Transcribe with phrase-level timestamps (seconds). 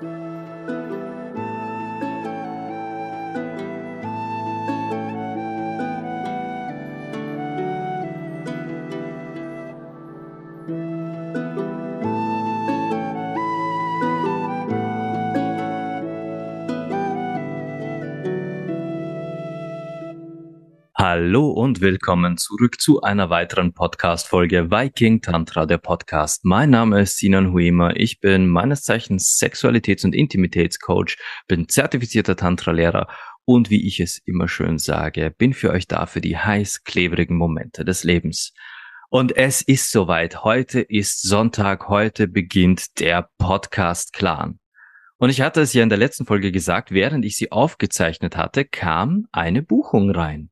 [0.00, 0.39] Thank you.
[21.22, 26.46] Hallo und willkommen zurück zu einer weiteren Podcast-Folge Viking Tantra, der Podcast.
[26.46, 27.90] Mein Name ist Sinan Huema.
[27.94, 33.06] Ich bin meines Zeichens Sexualitäts- und Intimitätscoach, bin zertifizierter Tantra-Lehrer
[33.44, 37.36] und wie ich es immer schön sage, bin für euch da für die heiß klebrigen
[37.36, 38.54] Momente des Lebens.
[39.10, 40.42] Und es ist soweit.
[40.42, 41.90] Heute ist Sonntag.
[41.90, 44.58] Heute beginnt der Podcast-Clan.
[45.18, 48.64] Und ich hatte es ja in der letzten Folge gesagt, während ich sie aufgezeichnet hatte,
[48.64, 50.48] kam eine Buchung rein.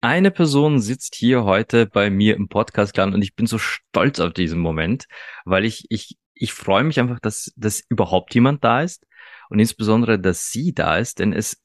[0.00, 4.32] Eine Person sitzt hier heute bei mir im Podcast und ich bin so stolz auf
[4.32, 5.06] diesen Moment,
[5.44, 9.06] weil ich, ich, ich freue mich einfach, dass, dass überhaupt jemand da ist
[9.48, 11.62] und insbesondere, dass sie da ist, denn es,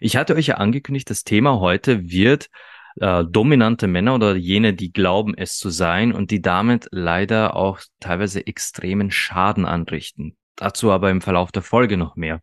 [0.00, 2.48] ich hatte euch ja angekündigt, das Thema heute wird
[2.96, 7.80] äh, dominante Männer oder jene, die glauben, es zu sein und die damit leider auch
[7.98, 10.36] teilweise extremen Schaden anrichten.
[10.56, 12.40] Dazu aber im Verlauf der Folge noch mehr.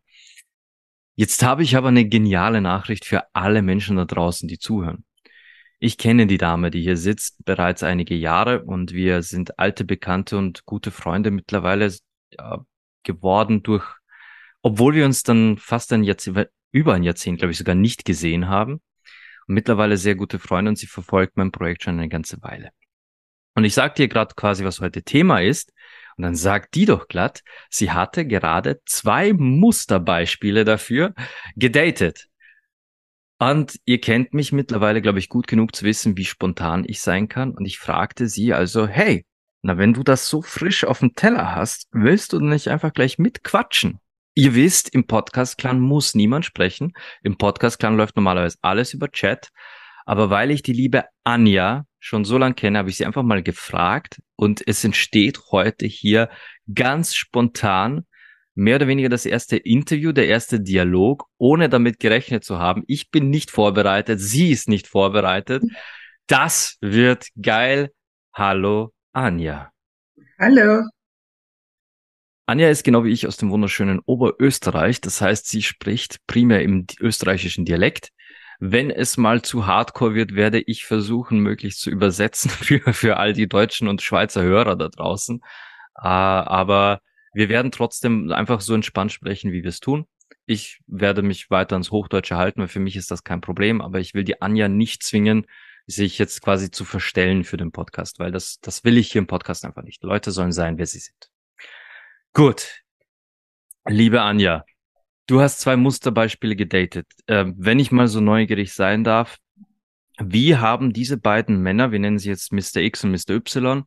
[1.20, 5.04] Jetzt habe ich aber eine geniale Nachricht für alle Menschen da draußen, die zuhören.
[5.80, 10.38] Ich kenne die Dame, die hier sitzt, bereits einige Jahre und wir sind alte Bekannte
[10.38, 11.92] und gute Freunde mittlerweile
[12.30, 12.64] ja,
[13.02, 13.84] geworden durch,
[14.62, 18.46] obwohl wir uns dann fast ein Jahrzehnt, über ein Jahrzehnt, glaube ich, sogar nicht gesehen
[18.46, 18.74] haben.
[19.48, 22.70] Und mittlerweile sehr gute Freunde und sie verfolgt mein Projekt schon eine ganze Weile.
[23.56, 25.72] Und ich sage dir gerade quasi, was heute Thema ist.
[26.18, 31.14] Und dann sagt die doch glatt, sie hatte gerade zwei Musterbeispiele dafür
[31.54, 32.26] gedatet.
[33.38, 37.28] Und ihr kennt mich mittlerweile, glaube ich, gut genug zu wissen, wie spontan ich sein
[37.28, 37.52] kann.
[37.52, 39.24] Und ich fragte sie also, hey,
[39.62, 43.18] na, wenn du das so frisch auf dem Teller hast, willst du nicht einfach gleich
[43.18, 44.00] mitquatschen?
[44.34, 46.94] Ihr wisst, im Podcast-Clan muss niemand sprechen.
[47.22, 49.50] Im Podcast-Clan läuft normalerweise alles über Chat.
[50.04, 53.42] Aber weil ich die liebe Anja schon so lange kenne, habe ich sie einfach mal
[53.42, 56.30] gefragt und es entsteht heute hier
[56.72, 58.06] ganz spontan
[58.54, 62.82] mehr oder weniger das erste Interview, der erste Dialog, ohne damit gerechnet zu haben.
[62.88, 65.62] Ich bin nicht vorbereitet, sie ist nicht vorbereitet.
[66.26, 67.92] Das wird geil.
[68.34, 69.70] Hallo, Anja.
[70.40, 70.82] Hallo.
[72.46, 75.00] Anja ist genau wie ich aus dem wunderschönen Oberösterreich.
[75.00, 78.10] Das heißt, sie spricht primär im österreichischen Dialekt.
[78.58, 83.32] Wenn es mal zu hardcore wird, werde ich versuchen, möglichst zu übersetzen für, für all
[83.32, 85.40] die deutschen und Schweizer Hörer da draußen.
[85.96, 87.00] Uh, aber
[87.32, 90.06] wir werden trotzdem einfach so entspannt sprechen, wie wir es tun.
[90.46, 94.00] Ich werde mich weiter ins Hochdeutsche halten, weil für mich ist das kein Problem, aber
[94.00, 95.46] ich will die Anja nicht zwingen,
[95.86, 99.26] sich jetzt quasi zu verstellen für den Podcast, weil das, das will ich hier im
[99.26, 100.02] Podcast einfach nicht.
[100.02, 101.30] Leute sollen sein, wer sie sind.
[102.32, 102.82] Gut.
[103.86, 104.64] Liebe Anja,
[105.28, 107.06] Du hast zwei Musterbeispiele gedatet.
[107.26, 109.36] Äh, wenn ich mal so neugierig sein darf,
[110.18, 112.76] wie haben diese beiden Männer, wir nennen sie jetzt Mr.
[112.76, 113.34] X und Mr.
[113.34, 113.84] Y,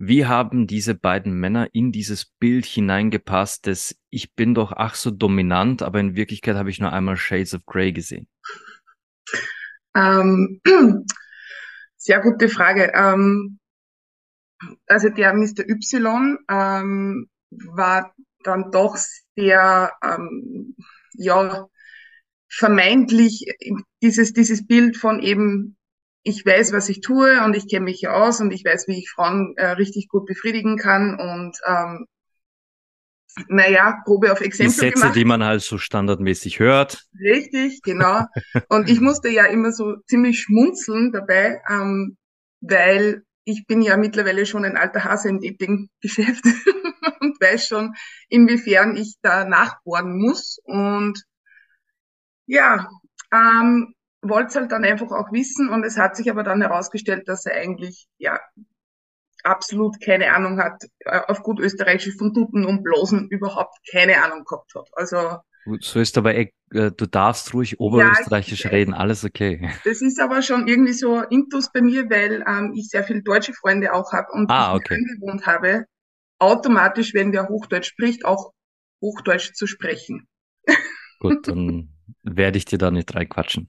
[0.00, 5.12] wie haben diese beiden Männer in dieses Bild hineingepasst, dass ich bin doch ach so
[5.12, 8.26] dominant, aber in Wirklichkeit habe ich nur einmal Shades of Grey gesehen?
[9.94, 10.60] Ähm,
[11.96, 12.90] sehr gute Frage.
[12.92, 13.60] Ähm,
[14.88, 15.64] also der Mr.
[15.68, 18.96] Y ähm, war dann doch
[19.36, 20.76] sehr, ähm,
[21.14, 21.66] ja,
[22.48, 23.46] vermeintlich
[24.02, 25.76] dieses, dieses Bild von eben,
[26.22, 28.98] ich weiß, was ich tue und ich kenne mich ja aus und ich weiß, wie
[28.98, 32.06] ich Frauen äh, richtig gut befriedigen kann und ähm,
[33.48, 35.16] naja, Probe auf Exempel Die Sätze, gemacht.
[35.16, 37.06] die man halt so standardmäßig hört.
[37.18, 38.26] Richtig, genau.
[38.68, 42.18] Und ich musste ja immer so ziemlich schmunzeln dabei, ähm,
[42.60, 46.44] weil ich bin ja mittlerweile schon ein alter Hase im Dating-Geschäft
[47.42, 47.94] weiß schon,
[48.28, 50.58] inwiefern ich da nachbohren muss.
[50.64, 51.22] Und
[52.46, 52.88] ja,
[53.32, 57.28] ähm, wollte es halt dann einfach auch wissen und es hat sich aber dann herausgestellt,
[57.28, 58.38] dass er eigentlich ja
[59.42, 64.44] absolut keine Ahnung hat, äh, auf gut österreichisch von Tuten und Blosen überhaupt keine Ahnung
[64.44, 64.88] gehabt hat.
[64.92, 65.38] Also
[65.80, 69.70] so ist aber, äh, du darfst ruhig Oberösterreichisch ja, reden, alles okay.
[69.84, 73.52] Das ist aber schon irgendwie so Intus bei mir, weil ähm, ich sehr viele deutsche
[73.52, 74.94] Freunde auch habe und ah, ich okay.
[74.94, 75.86] angewohnt habe,
[76.42, 78.52] automatisch, wenn wer Hochdeutsch spricht, auch
[79.00, 80.28] Hochdeutsch zu sprechen.
[81.20, 81.90] Gut, dann
[82.22, 83.68] werde ich dir da nicht reinquatschen.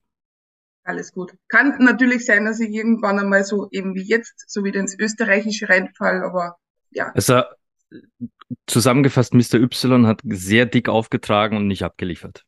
[0.84, 1.34] Alles gut.
[1.48, 5.70] Kann natürlich sein, dass ich irgendwann einmal so eben wie jetzt, so wieder ins Österreichische
[5.70, 6.58] reinfall, aber
[6.92, 7.12] ja.
[7.14, 7.44] Also
[8.68, 9.56] zusammengefasst, Mr.
[9.56, 12.44] Y hat sehr dick aufgetragen und nicht abgeliefert.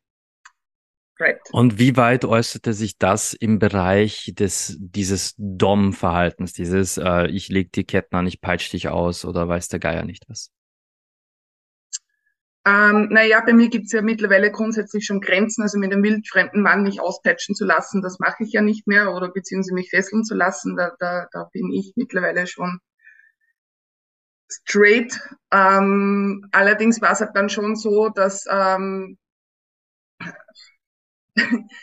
[1.17, 1.39] Right.
[1.51, 7.71] Und wie weit äußerte sich das im Bereich des dieses Dom-Verhaltens, dieses äh, ich leg
[7.71, 10.51] die Ketten an, ich peitsch dich aus oder weiß der Geier nicht was?
[12.67, 16.81] Ähm, naja, bei mir gibt's ja mittlerweile grundsätzlich schon Grenzen, also mit einem wildfremden Mann
[16.81, 20.33] mich auspeitschen zu lassen, das mache ich ja nicht mehr, oder beziehungsweise mich fesseln zu
[20.33, 22.79] lassen, da, da, da bin ich mittlerweile schon
[24.49, 25.19] straight.
[25.51, 29.19] Ähm, allerdings war es halt dann schon so, dass ähm,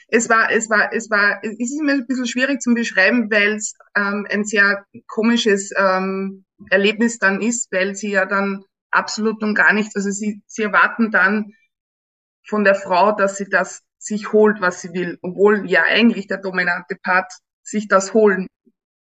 [0.08, 3.54] es war, es war, es war, es ist immer ein bisschen schwierig zu beschreiben, weil
[3.56, 9.54] es ähm, ein sehr komisches ähm, Erlebnis dann ist, weil sie ja dann absolut und
[9.54, 9.96] gar nichts.
[9.96, 11.52] Also sie, sie erwarten dann
[12.46, 16.38] von der Frau, dass sie das sich holt, was sie will, obwohl ja eigentlich der
[16.38, 17.32] dominante Part
[17.62, 18.48] sich das holen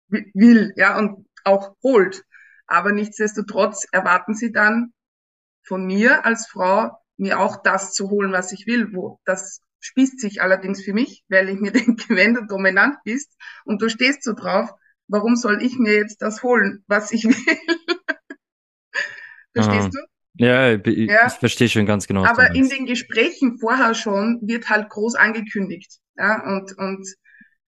[0.08, 2.24] will, ja, und auch holt.
[2.66, 4.92] Aber nichtsdestotrotz erwarten sie dann
[5.64, 10.20] von mir als Frau, mir auch das zu holen, was ich will, wo das spießt
[10.20, 13.32] sich allerdings für mich, weil ich mir denke, wenn du dominant bist
[13.64, 14.70] und du stehst so drauf,
[15.08, 17.58] warum soll ich mir jetzt das holen, was ich will?
[19.54, 19.98] Verstehst du?
[20.38, 21.28] Ja, ich, ja.
[21.28, 22.24] ich verstehe schon ganz genau.
[22.24, 25.98] Aber in den Gesprächen vorher schon wird halt groß angekündigt.
[26.16, 27.08] Ja, und, und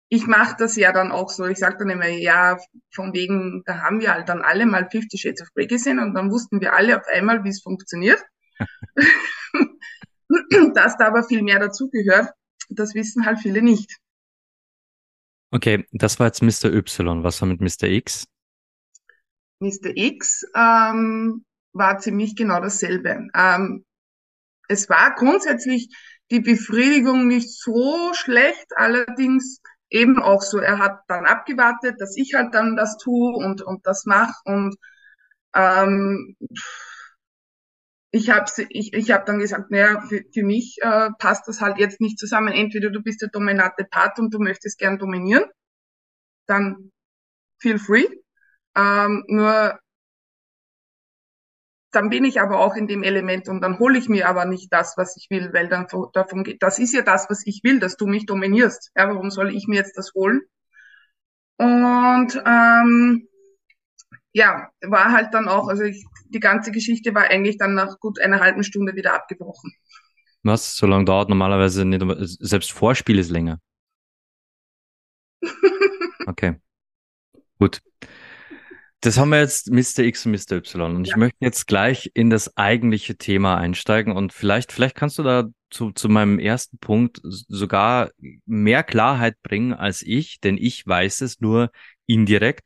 [0.07, 1.45] ich mache das ja dann auch so.
[1.45, 2.57] Ich sage dann immer, ja,
[2.93, 6.13] von wegen, da haben wir halt dann alle mal Fifty Shades of Grey gesehen und
[6.13, 8.23] dann wussten wir alle auf einmal, wie es funktioniert.
[10.73, 12.31] Dass da aber viel mehr dazugehört,
[12.69, 13.97] das wissen halt viele nicht.
[15.51, 16.73] Okay, das war jetzt Mr.
[16.73, 17.23] Y.
[17.23, 17.83] Was war mit Mr.
[17.83, 18.25] X?
[19.59, 19.95] Mr.
[19.95, 23.27] X ähm, war ziemlich genau dasselbe.
[23.35, 23.85] Ähm,
[24.67, 25.89] es war grundsätzlich
[26.31, 32.33] die Befriedigung nicht so schlecht, allerdings eben auch so, er hat dann abgewartet, dass ich
[32.33, 34.75] halt dann das tue und, und das mache und
[35.55, 36.35] ähm,
[38.15, 41.79] ich habe ich, ich hab dann gesagt, naja, für, für mich äh, passt das halt
[41.79, 42.53] jetzt nicht zusammen.
[42.53, 45.45] Entweder du bist der dominante Part und du möchtest gern dominieren,
[46.45, 46.91] dann
[47.59, 48.05] feel free.
[48.75, 49.79] Ähm, nur
[51.91, 54.71] dann bin ich aber auch in dem Element und dann hole ich mir aber nicht
[54.71, 57.79] das, was ich will, weil dann davon geht, das ist ja das, was ich will,
[57.79, 58.91] dass du mich dominierst.
[58.95, 60.41] Ja, warum soll ich mir jetzt das holen?
[61.57, 63.27] Und ähm,
[64.33, 68.19] ja, war halt dann auch, also ich, die ganze Geschichte war eigentlich dann nach gut
[68.19, 69.73] einer halben Stunde wieder abgebrochen.
[70.41, 70.75] Was?
[70.75, 72.03] So lange dauert normalerweise nicht,
[72.41, 73.59] selbst Vorspiel ist länger.
[76.25, 76.55] Okay.
[77.59, 77.81] Gut.
[79.01, 80.05] Das haben wir jetzt Mr.
[80.05, 80.55] X und Mr.
[80.55, 80.95] Y.
[80.95, 81.11] Und ja.
[81.11, 85.49] ich möchte jetzt gleich in das eigentliche Thema einsteigen und vielleicht, vielleicht kannst du da
[85.69, 88.11] zu, zu meinem ersten Punkt sogar
[88.45, 91.71] mehr Klarheit bringen als ich, denn ich weiß es nur
[92.05, 92.65] indirekt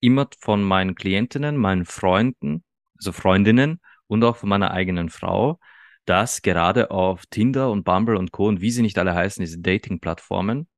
[0.00, 2.64] immer von meinen Klientinnen, meinen Freunden,
[2.98, 5.58] also Freundinnen und auch von meiner eigenen Frau,
[6.04, 8.48] dass gerade auf Tinder und Bumble und Co.
[8.48, 10.68] und wie sie nicht alle heißen, diese Dating-Plattformen,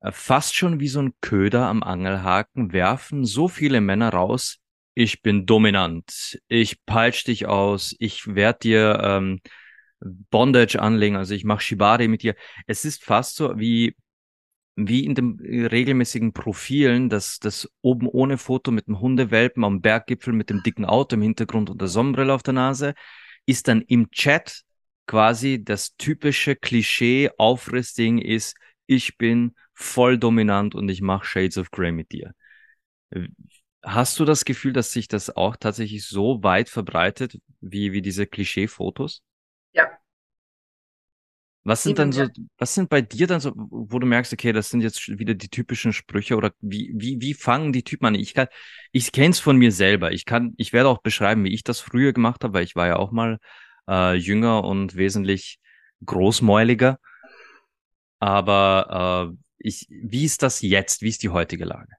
[0.00, 4.58] äh, fast schon wie so ein Köder am Angelhaken werfen so viele Männer raus,
[4.94, 9.40] ich bin dominant, ich peitsch dich aus, ich werde dir ähm,
[10.00, 12.34] Bondage anlegen, also ich mache Shibari mit dir.
[12.66, 13.94] Es ist fast so wie
[14.86, 20.32] wie in den regelmäßigen Profilen, dass das oben ohne Foto mit dem Hundewelpen am Berggipfel
[20.32, 22.94] mit dem dicken Auto im Hintergrund und der Sonnenbrille auf der Nase,
[23.44, 24.62] ist dann im Chat
[25.06, 31.90] quasi das typische Klischee-Aufrissding ist, ich bin voll dominant und ich mache Shades of Grey
[31.90, 32.34] mit dir.
[33.82, 38.26] Hast du das Gefühl, dass sich das auch tatsächlich so weit verbreitet wie, wie diese
[38.26, 39.22] Klischee-Fotos?
[41.64, 44.70] Was sind dann so, was sind bei dir dann so, wo du merkst, okay, das
[44.70, 48.14] sind jetzt wieder die typischen Sprüche oder wie, wie, wie fangen die Typen an?
[48.14, 48.48] Ich kann,
[48.92, 50.12] ich kenne es von mir selber.
[50.12, 52.86] Ich kann, ich werde auch beschreiben, wie ich das früher gemacht habe, weil ich war
[52.86, 53.38] ja auch mal
[53.88, 55.58] äh, jünger und wesentlich
[56.06, 56.98] großmäuliger.
[58.20, 61.02] Aber äh, ich, wie ist das jetzt?
[61.02, 61.92] Wie ist die heutige Lage?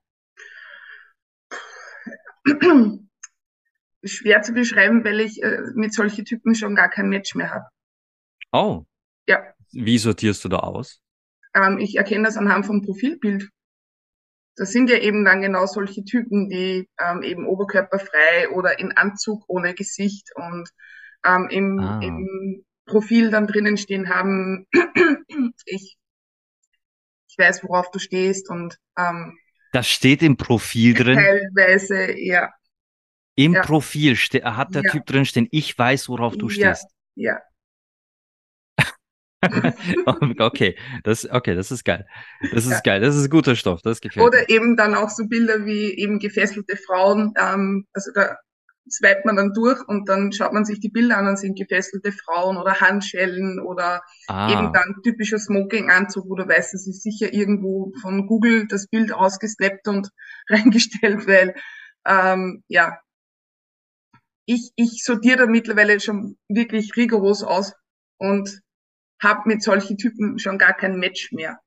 [4.04, 7.66] Schwer zu beschreiben, weil ich äh, mit solchen Typen schon gar kein Match mehr habe.
[8.51, 8.86] Oh.
[9.72, 11.02] Wie sortierst du da aus?
[11.54, 13.50] Ähm, ich erkenne das anhand vom Profilbild.
[14.56, 19.44] Das sind ja eben dann genau solche Typen, die ähm, eben oberkörperfrei oder in Anzug
[19.48, 20.70] ohne Gesicht und
[21.26, 22.00] ähm, im, ah.
[22.04, 24.68] im Profil dann drinnen stehen haben,
[25.66, 25.98] ich
[27.38, 29.38] weiß, worauf du stehst und ähm,
[29.72, 31.16] das steht im Profil drin.
[31.16, 32.52] Teilweise, ja.
[33.36, 33.62] Im ja.
[33.62, 34.92] Profil hat der ja.
[34.92, 36.76] Typ drin stehen, ich weiß, worauf du ja.
[36.76, 36.92] stehst.
[37.16, 37.40] Ja.
[40.39, 42.06] okay, das, okay, das ist geil.
[42.53, 42.79] Das ist ja.
[42.84, 43.01] geil.
[43.01, 43.82] Das ist guter Stoff.
[43.82, 44.50] Das gefällt Oder mir.
[44.50, 47.34] eben dann auch so Bilder wie eben gefesselte Frauen.
[47.39, 48.38] Ähm, also da
[48.91, 52.12] swipet man dann durch und dann schaut man sich die Bilder an und sind gefesselte
[52.12, 54.51] Frauen oder Handschellen oder ah.
[54.51, 59.13] eben dann typischer Smoking-Anzug, wo du weißt, es ist sicher irgendwo von Google das Bild
[59.13, 60.10] ausgesnappt und
[60.50, 61.56] reingestellt, weil
[62.06, 62.98] ähm, ja,
[64.46, 67.74] ich, ich sortiere da mittlerweile schon wirklich rigoros aus
[68.18, 68.62] und
[69.22, 71.60] habe mit solchen Typen schon gar kein Match mehr.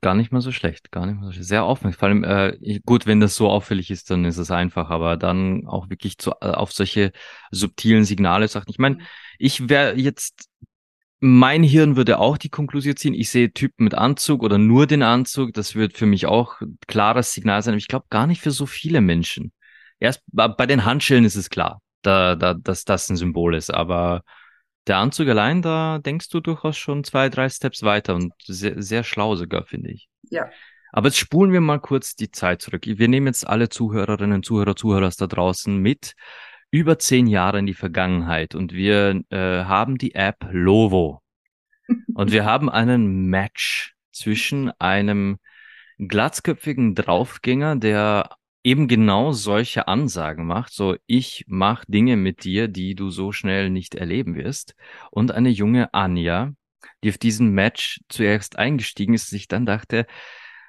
[0.00, 1.48] Gar nicht mal so schlecht, gar nicht mal so schlecht.
[1.48, 1.98] Sehr aufmerksam.
[2.00, 5.68] Vor allem, äh, gut, wenn das so auffällig ist, dann ist es einfach, aber dann
[5.68, 7.12] auch wirklich zu, äh, auf solche
[7.52, 8.68] subtilen Signale sagt.
[8.70, 8.98] Ich meine,
[9.38, 10.48] ich wäre jetzt,
[11.20, 15.04] mein Hirn würde auch die Konklusion ziehen, ich sehe Typen mit Anzug oder nur den
[15.04, 18.50] Anzug, das wird für mich auch klares Signal sein, aber ich glaube gar nicht für
[18.50, 19.52] so viele Menschen.
[20.00, 24.22] Erst bei den Handschellen ist es klar, da, da, dass das ein Symbol ist, aber
[24.86, 29.04] der Anzug allein, da denkst du durchaus schon zwei, drei Steps weiter und sehr, sehr
[29.04, 30.08] schlau sogar, finde ich.
[30.30, 30.48] Ja.
[30.92, 32.86] Aber jetzt spulen wir mal kurz die Zeit zurück.
[32.86, 36.14] Wir nehmen jetzt alle Zuhörerinnen, Zuhörer, Zuhörer da draußen mit
[36.70, 41.22] über zehn Jahre in die Vergangenheit und wir äh, haben die App Lovo
[42.14, 45.38] und wir haben einen Match zwischen einem
[45.98, 48.30] glatzköpfigen Draufgänger, der
[48.62, 53.70] eben genau solche Ansagen macht, so ich mach Dinge mit dir, die du so schnell
[53.70, 54.74] nicht erleben wirst.
[55.10, 56.52] Und eine junge Anja,
[57.02, 60.06] die auf diesen Match zuerst eingestiegen ist, sich dann dachte,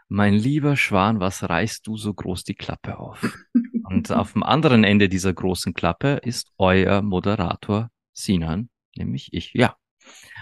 [0.07, 3.37] mein lieber Schwan, was reißt du so groß die Klappe auf?
[3.83, 9.53] Und auf dem anderen Ende dieser großen Klappe ist euer Moderator Sinan, nämlich ich.
[9.53, 9.75] Ja.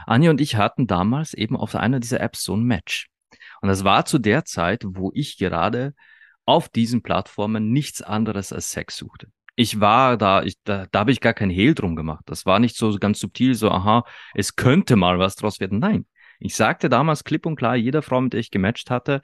[0.06, 3.08] Anja und ich hatten damals eben auf einer dieser Apps so ein Match.
[3.62, 5.94] Und das war zu der Zeit, wo ich gerade
[6.48, 9.28] auf diesen Plattformen nichts anderes als Sex suchte.
[9.56, 12.24] Ich war da, ich, da, da habe ich gar kein Hehl drum gemacht.
[12.28, 15.80] Das war nicht so ganz subtil, so, aha, es könnte mal was draus werden.
[15.80, 16.06] Nein.
[16.40, 19.22] Ich sagte damals klipp und klar, jeder Frau, mit der ich gematcht hatte,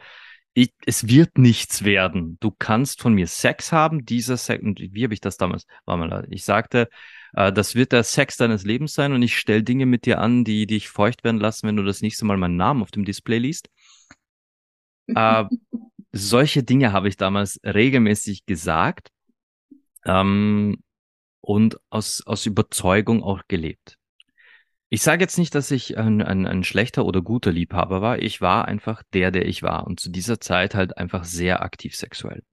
[0.56, 2.38] ich, es wird nichts werden.
[2.40, 5.66] Du kannst von mir Sex haben, dieser Sex, und wie habe ich das damals?
[5.86, 6.90] War mal, ich sagte,
[7.34, 10.44] äh, das wird der Sex deines Lebens sein und ich stelle Dinge mit dir an,
[10.44, 13.38] die dich feucht werden lassen, wenn du das nächste Mal meinen Namen auf dem Display
[13.38, 13.70] liest.
[15.08, 15.46] äh,
[16.14, 19.10] solche Dinge habe ich damals regelmäßig gesagt
[20.06, 20.78] ähm,
[21.42, 23.98] und aus, aus Überzeugung auch gelebt.
[24.90, 28.20] Ich sage jetzt nicht, dass ich ein, ein, ein schlechter oder guter Liebhaber war.
[28.22, 31.96] Ich war einfach der, der ich war und zu dieser Zeit halt einfach sehr aktiv
[31.96, 32.44] sexuell.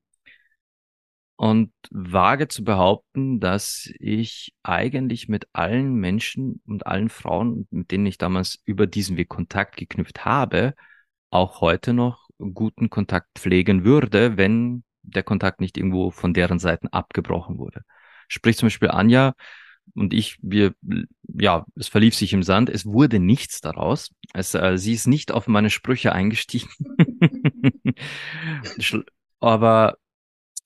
[1.36, 8.06] Und wage zu behaupten, dass ich eigentlich mit allen Menschen und allen Frauen, mit denen
[8.06, 10.74] ich damals über diesen Weg Kontakt geknüpft habe,
[11.30, 16.88] auch heute noch guten Kontakt pflegen würde, wenn der Kontakt nicht irgendwo von deren Seiten
[16.88, 17.82] abgebrochen wurde.
[18.28, 19.34] Sprich zum Beispiel Anja
[19.94, 20.74] und ich, wir,
[21.22, 24.10] ja, es verlief sich im Sand, es wurde nichts daraus.
[24.32, 26.68] Es, äh, sie ist nicht auf meine Sprüche eingestiegen.
[29.40, 29.96] aber,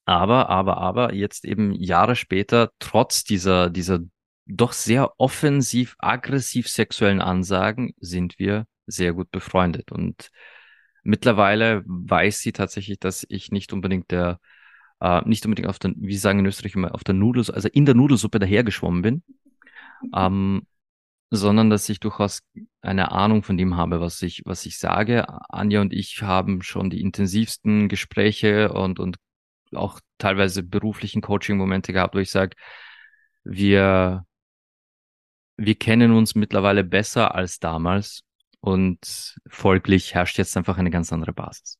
[0.04, 4.00] aber, aber, aber, jetzt eben Jahre später, trotz dieser, dieser
[4.46, 10.30] doch sehr offensiv, aggressiv sexuellen Ansagen, sind wir sehr gut befreundet und
[11.04, 14.40] Mittlerweile weiß sie tatsächlich, dass ich nicht unbedingt der,
[15.00, 17.84] äh, nicht unbedingt auf der, wie sagen in Österreich immer, auf der Nudel, also in
[17.84, 19.23] der Nudelsuppe dahergeschwommen bin,
[20.14, 20.66] ähm,
[21.30, 22.42] sondern dass ich durchaus
[22.80, 25.26] eine Ahnung von dem habe, was ich, was ich sage.
[25.50, 29.16] Anja und ich haben schon die intensivsten Gespräche und, und
[29.75, 32.56] auch teilweise beruflichen Coaching-Momente gehabt, wo ich sage,
[33.44, 34.25] wir,
[35.56, 38.23] wir kennen uns mittlerweile besser als damals
[38.64, 41.78] und folglich herrscht jetzt einfach eine ganz andere Basis.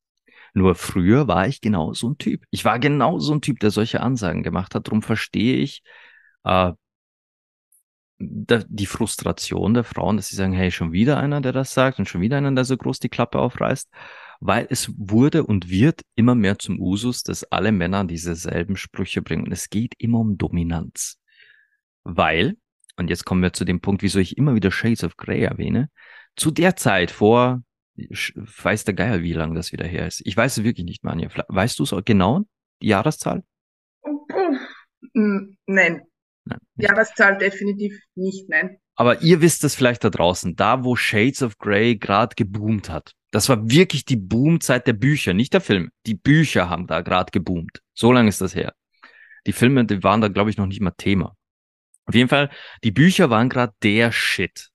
[0.53, 2.45] Nur früher war ich genau so ein Typ.
[2.51, 4.87] Ich war genau so ein Typ, der solche Ansagen gemacht hat.
[4.87, 5.83] Darum verstehe ich
[6.45, 6.73] äh,
[8.19, 12.07] die Frustration der Frauen, dass sie sagen, hey, schon wieder einer, der das sagt und
[12.07, 13.89] schon wieder einer, der so groß die Klappe aufreißt.
[14.41, 19.23] Weil es wurde und wird immer mehr zum Usus, dass alle Männer diese selben Sprüche
[19.23, 19.45] bringen.
[19.45, 21.19] Und es geht immer um Dominanz.
[22.03, 22.59] Weil,
[22.97, 25.89] und jetzt kommen wir zu dem Punkt, wieso ich immer wieder Shades of Grey erwähne,
[26.37, 27.63] zu der Zeit vor,
[27.97, 30.23] weiß der Geier, wie lange das wieder her ist.
[30.25, 31.29] Ich weiß es wirklich nicht, Manja.
[31.49, 32.43] Weißt du es genau,
[32.83, 33.45] die Jahreszahl?
[35.13, 35.57] Nein.
[35.67, 38.79] nein Jahreszahl definitiv nicht, nein.
[38.97, 43.15] Aber ihr wisst es vielleicht da draußen, da wo Shades of Grey gerade geboomt hat.
[43.33, 45.89] Das war wirklich die Boomzeit der Bücher, nicht der Filme.
[46.07, 47.81] Die Bücher haben da gerade geboomt.
[47.93, 48.73] So lange ist das her.
[49.47, 51.35] Die Filme, die waren da, glaube ich, noch nicht mal Thema.
[52.07, 52.51] Auf jeden Fall,
[52.85, 54.71] die Bücher waren gerade der Shit.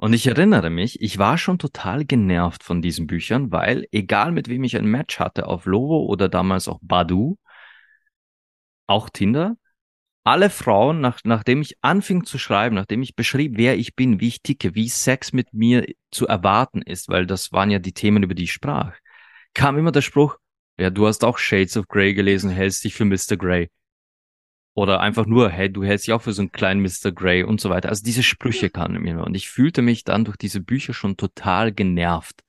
[0.00, 4.48] Und ich erinnere mich, ich war schon total genervt von diesen Büchern, weil egal mit
[4.48, 7.36] wem ich ein Match hatte auf Lovo oder damals auch Badu,
[8.86, 9.56] auch Tinder,
[10.24, 14.28] alle Frauen, nach, nachdem ich anfing zu schreiben, nachdem ich beschrieb, wer ich bin, wie
[14.28, 18.22] ich ticke, wie Sex mit mir zu erwarten ist, weil das waren ja die Themen,
[18.22, 18.96] über die ich sprach,
[19.52, 20.38] kam immer der Spruch,
[20.78, 23.36] ja, du hast auch Shades of Grey gelesen, hältst dich für Mr.
[23.36, 23.68] Grey.
[24.74, 27.12] Oder einfach nur, hey, du hältst dich auch für so einen kleinen Mr.
[27.12, 27.88] Grey und so weiter.
[27.88, 29.22] Also diese Sprüche kamen mir.
[29.24, 32.42] Und ich fühlte mich dann durch diese Bücher schon total genervt.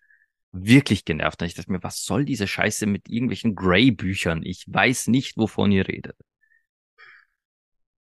[0.51, 1.41] wirklich genervt.
[1.41, 4.43] Und ich dachte mir, was soll diese Scheiße mit irgendwelchen Grey-Büchern?
[4.43, 6.17] Ich weiß nicht, wovon ihr redet.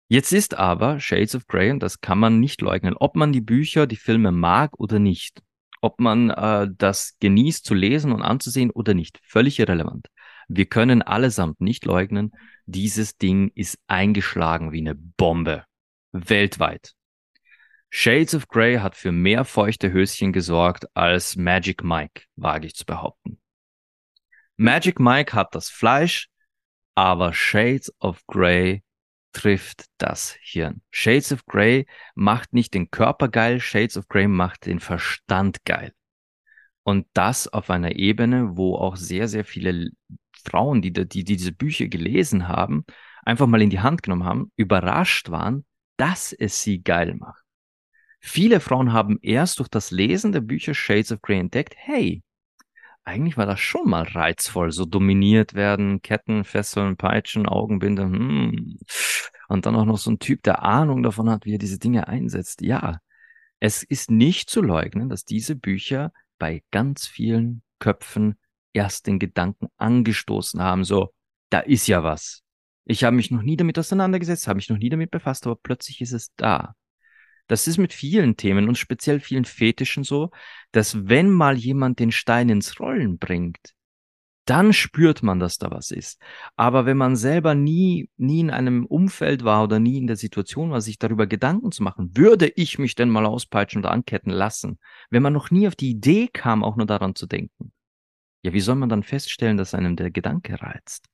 [0.08, 3.42] Jetzt ist aber Shades of Grey, und das kann man nicht leugnen, ob man die
[3.42, 5.42] Bücher, die Filme mag oder nicht,
[5.80, 10.08] ob man äh, das genießt zu lesen und anzusehen oder nicht, völlig irrelevant.
[10.54, 12.34] Wir können allesamt nicht leugnen,
[12.66, 15.64] dieses Ding ist eingeschlagen wie eine Bombe.
[16.12, 16.92] Weltweit.
[17.90, 22.86] Shades of Grey hat für mehr feuchte Höschen gesorgt als Magic Mike, wage ich zu
[22.86, 23.40] behaupten.
[24.58, 26.28] Magic Mike hat das Fleisch,
[26.96, 28.84] aber Shades of Grey
[29.32, 30.82] trifft das Hirn.
[30.92, 35.94] Shades of Grey macht nicht den Körper geil, Shades of Grey macht den Verstand geil.
[36.84, 39.92] Und das auf einer Ebene, wo auch sehr, sehr viele
[40.46, 42.86] Frauen, die, die, die diese Bücher gelesen haben,
[43.24, 45.66] einfach mal in die Hand genommen haben, überrascht waren,
[45.98, 47.44] dass es sie geil macht.
[48.20, 52.22] Viele Frauen haben erst durch das Lesen der Bücher Shades of Grey entdeckt, hey,
[53.04, 58.78] eigentlich war das schon mal reizvoll, so dominiert werden, Ketten, Fesseln, Peitschen, Augenbinde, hm.
[59.48, 62.08] und dann auch noch so ein Typ, der Ahnung davon hat, wie er diese Dinge
[62.08, 62.62] einsetzt.
[62.62, 63.00] Ja,
[63.60, 68.38] es ist nicht zu leugnen, dass diese Bücher bei ganz vielen Köpfen
[68.74, 71.14] erst den Gedanken angestoßen haben, so,
[71.50, 72.42] da ist ja was.
[72.86, 76.02] Ich habe mich noch nie damit auseinandergesetzt, habe mich noch nie damit befasst, aber plötzlich
[76.02, 76.76] ist es da.
[77.48, 80.32] Das ist mit vielen Themen und speziell vielen Fetischen so,
[80.72, 83.74] dass wenn mal jemand den Stein ins Rollen bringt,
[84.46, 86.20] dann spürt man, dass da was ist.
[86.56, 90.72] Aber wenn man selber nie, nie in einem Umfeld war oder nie in der Situation
[90.72, 94.80] war, sich darüber Gedanken zu machen, würde ich mich denn mal auspeitschen oder anketten lassen,
[95.10, 97.72] wenn man noch nie auf die Idee kam, auch nur daran zu denken,
[98.44, 101.06] ja, wie soll man dann feststellen, dass einem der Gedanke reizt?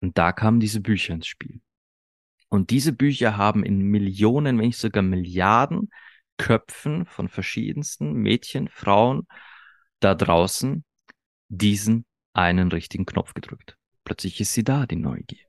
[0.00, 1.60] Und da kamen diese Bücher ins Spiel.
[2.48, 5.90] Und diese Bücher haben in Millionen, wenn nicht sogar Milliarden
[6.36, 9.26] Köpfen von verschiedensten Mädchen, Frauen
[10.00, 10.84] da draußen
[11.48, 13.76] diesen einen richtigen Knopf gedrückt.
[14.04, 15.44] Plötzlich ist sie da, die Neugier.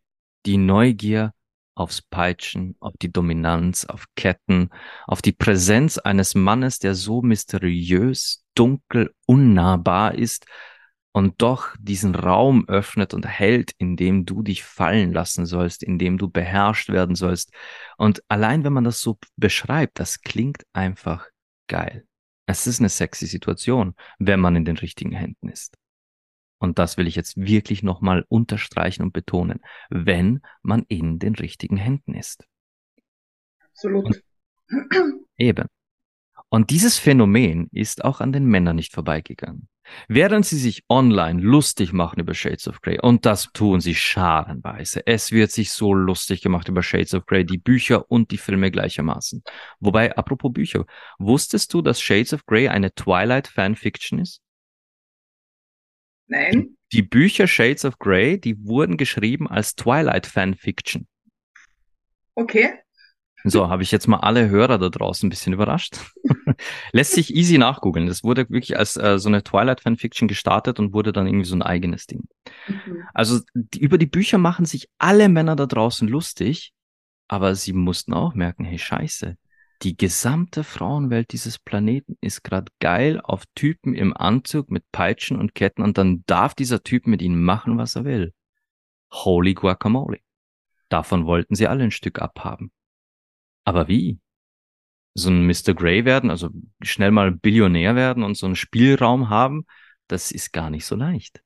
[0.46, 1.34] Die Neugier
[1.76, 4.70] aufs Peitschen, auf die Dominanz, auf Ketten,
[5.08, 10.46] auf die Präsenz eines Mannes, der so mysteriös, dunkel, unnahbar ist,
[11.14, 15.98] und doch diesen Raum öffnet und hält, in dem du dich fallen lassen sollst, in
[15.98, 17.52] dem du beherrscht werden sollst.
[17.98, 21.28] Und allein wenn man das so beschreibt, das klingt einfach
[21.68, 22.06] geil.
[22.46, 25.78] Es ist eine sexy Situation, wenn man in den richtigen Händen ist.
[26.60, 31.78] Und das will ich jetzt wirklich nochmal unterstreichen und betonen, wenn man in den richtigen
[31.78, 32.46] Händen ist.
[33.60, 34.06] Absolut.
[34.06, 34.24] Und
[35.38, 35.68] eben.
[36.50, 39.70] Und dieses Phänomen ist auch an den Männern nicht vorbeigegangen.
[40.08, 45.06] Während sie sich online lustig machen über Shades of Grey, und das tun sie scharenweise,
[45.06, 48.72] es wird sich so lustig gemacht über Shades of Grey, die Bücher und die Filme
[48.72, 49.44] gleichermaßen.
[49.80, 50.86] Wobei, apropos Bücher,
[51.20, 54.42] wusstest du, dass Shades of Grey eine Twilight Fanfiction ist?
[56.28, 56.78] Nein.
[56.94, 61.08] Die Bücher Shades of Grey, die wurden geschrieben als Twilight Fanfiction.
[62.36, 62.81] Okay.
[63.44, 65.98] So, habe ich jetzt mal alle Hörer da draußen ein bisschen überrascht.
[66.92, 68.08] Lässt sich easy nachgoogeln.
[68.08, 71.62] Das wurde wirklich als äh, so eine Twilight-Fanfiction gestartet und wurde dann irgendwie so ein
[71.62, 72.28] eigenes Ding.
[72.68, 73.04] Mhm.
[73.14, 76.74] Also die, über die Bücher machen sich alle Männer da draußen lustig,
[77.28, 79.38] aber sie mussten auch merken, hey scheiße,
[79.82, 85.56] die gesamte Frauenwelt dieses Planeten ist gerade geil auf Typen im Anzug mit Peitschen und
[85.56, 88.34] Ketten und dann darf dieser Typ mit ihnen machen, was er will.
[89.12, 90.20] Holy Guacamole.
[90.90, 92.72] Davon wollten sie alle ein Stück abhaben.
[93.64, 94.20] Aber wie?
[95.14, 95.74] So ein Mr.
[95.74, 96.50] Grey werden, also
[96.82, 99.66] schnell mal Billionär werden und so einen Spielraum haben,
[100.08, 101.44] das ist gar nicht so leicht.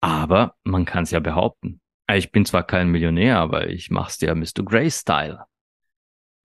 [0.00, 1.80] Aber man kann es ja behaupten.
[2.10, 4.64] Ich bin zwar kein Millionär, aber ich mach's dir Mr.
[4.64, 5.44] Grey-Style.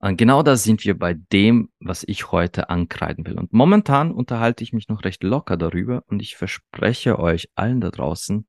[0.00, 3.36] Und genau da sind wir bei dem, was ich heute ankreiden will.
[3.36, 7.90] Und momentan unterhalte ich mich noch recht locker darüber und ich verspreche euch allen da
[7.90, 8.46] draußen,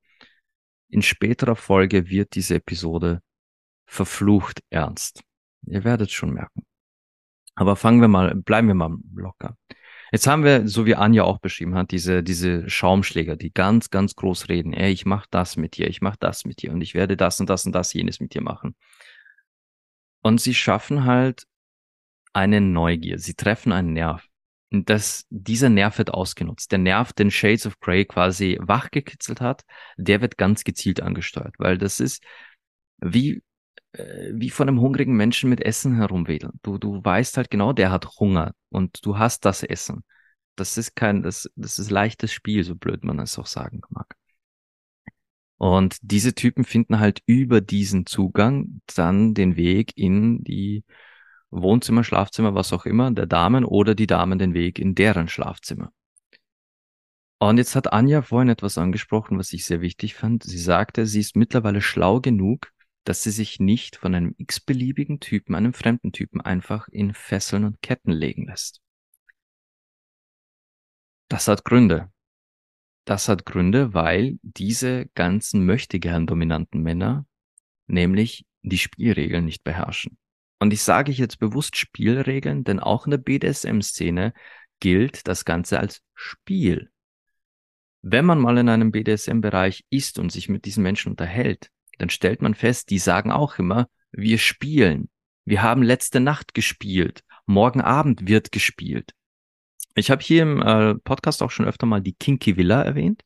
[0.89, 3.21] in späterer Folge wird diese Episode
[3.85, 5.23] verflucht ernst.
[5.65, 6.63] Ihr werdet schon merken.
[7.55, 9.57] Aber fangen wir mal, bleiben wir mal locker.
[10.11, 14.15] Jetzt haben wir, so wie Anja auch beschrieben hat, diese, diese Schaumschläger, die ganz, ganz
[14.15, 14.73] groß reden.
[14.73, 17.39] Ey, ich mach das mit dir, ich mach das mit dir und ich werde das
[17.39, 18.75] und das und das jenes mit dir machen.
[20.21, 21.45] Und sie schaffen halt
[22.33, 23.19] eine Neugier.
[23.19, 24.25] Sie treffen einen Nerv.
[24.71, 26.71] Und das, dieser Nerv wird ausgenutzt.
[26.71, 29.63] Der Nerv, den Shades of Grey quasi wachgekitzelt hat,
[29.97, 32.23] der wird ganz gezielt angesteuert, weil das ist
[33.01, 33.41] wie
[33.93, 36.59] wie von einem hungrigen Menschen mit Essen herumwedeln.
[36.61, 40.03] Du, du weißt halt genau, der hat Hunger und du hast das Essen.
[40.55, 44.15] Das ist kein, das, das ist leichtes Spiel, so blöd man es auch sagen mag.
[45.57, 50.83] Und diese Typen finden halt über diesen Zugang dann den Weg in die
[51.49, 55.91] Wohnzimmer, Schlafzimmer, was auch immer, der Damen oder die Damen den Weg in deren Schlafzimmer.
[57.39, 60.43] Und jetzt hat Anja vorhin etwas angesprochen, was ich sehr wichtig fand.
[60.43, 62.71] Sie sagte, sie ist mittlerweile schlau genug,
[63.03, 67.81] dass sie sich nicht von einem x-beliebigen Typen, einem fremden Typen einfach in Fesseln und
[67.81, 68.81] Ketten legen lässt.
[71.27, 72.11] Das hat Gründe.
[73.05, 77.25] Das hat Gründe, weil diese ganzen möchtegern dominanten Männer
[77.87, 80.17] nämlich die Spielregeln nicht beherrschen.
[80.59, 84.33] Und ich sage jetzt bewusst Spielregeln, denn auch in der BDSM-Szene
[84.79, 86.91] gilt das Ganze als Spiel.
[88.01, 92.41] Wenn man mal in einem BDSM-Bereich ist und sich mit diesen Menschen unterhält, dann stellt
[92.41, 95.09] man fest, die sagen auch immer, wir spielen.
[95.45, 97.23] Wir haben letzte Nacht gespielt.
[97.45, 99.11] Morgen Abend wird gespielt.
[99.95, 103.23] Ich habe hier im äh, Podcast auch schon öfter mal die Kinky Villa erwähnt.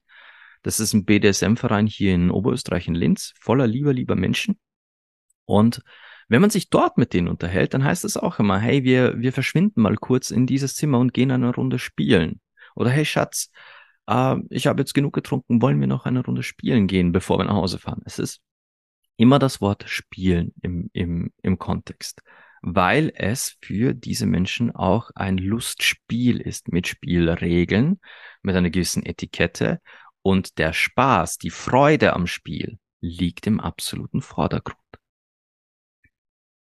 [0.64, 4.58] Das ist ein BDSM-Verein hier in Oberösterreich in Linz, voller lieber, lieber Menschen.
[5.46, 5.82] Und
[6.30, 9.34] wenn man sich dort mit denen unterhält, dann heißt es auch immer, hey, wir, wir
[9.34, 12.40] verschwinden mal kurz in dieses Zimmer und gehen eine Runde spielen.
[12.76, 13.52] Oder hey Schatz,
[14.08, 17.46] äh, ich habe jetzt genug getrunken, wollen wir noch eine Runde spielen gehen, bevor wir
[17.46, 18.02] nach Hause fahren?
[18.06, 18.42] Es ist
[19.18, 22.22] immer das Wort spielen im, im, im Kontext,
[22.62, 28.00] weil es für diese Menschen auch ein Lustspiel ist mit Spielregeln,
[28.42, 29.82] mit einer gewissen Etikette
[30.22, 34.78] und der Spaß, die Freude am Spiel liegt im absoluten Vordergrund.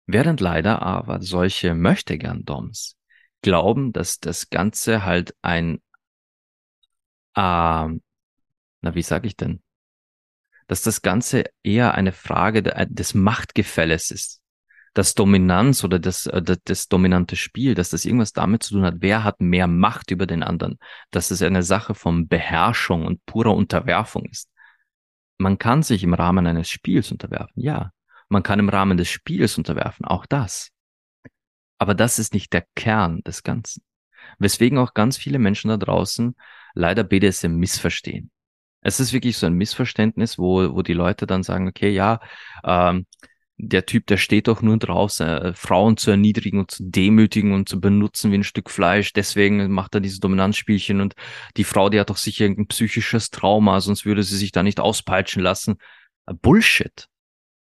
[0.06, 2.96] Während leider aber solche Möchtegern-Doms
[3.42, 5.76] glauben, dass das Ganze halt ein,
[7.36, 8.00] äh, na
[8.82, 9.62] wie sage ich denn,
[10.70, 14.40] dass das Ganze eher eine Frage des Machtgefälles ist.
[14.94, 18.84] Das Dominanz oder das, äh, das, das dominante Spiel, dass das irgendwas damit zu tun
[18.84, 20.78] hat, wer hat mehr Macht über den anderen,
[21.10, 24.48] dass es eine Sache von Beherrschung und purer Unterwerfung ist.
[25.38, 27.90] Man kann sich im Rahmen eines Spiels unterwerfen, ja.
[28.28, 30.70] Man kann im Rahmen des Spiels unterwerfen, auch das.
[31.78, 33.82] Aber das ist nicht der Kern des Ganzen.
[34.38, 36.36] Weswegen auch ganz viele Menschen da draußen
[36.74, 38.30] leider BDSM missverstehen.
[38.82, 42.20] Es ist wirklich so ein Missverständnis, wo, wo die Leute dann sagen, okay, ja,
[42.64, 43.06] ähm,
[43.62, 47.68] der Typ, der steht doch nur drauf, äh, Frauen zu erniedrigen und zu demütigen und
[47.68, 49.12] zu benutzen wie ein Stück Fleisch.
[49.12, 51.14] Deswegen macht er dieses Dominanzspielchen und
[51.56, 54.80] die Frau, die hat doch sicher irgendein psychisches Trauma, sonst würde sie sich da nicht
[54.80, 55.76] auspeitschen lassen.
[56.26, 57.06] Bullshit.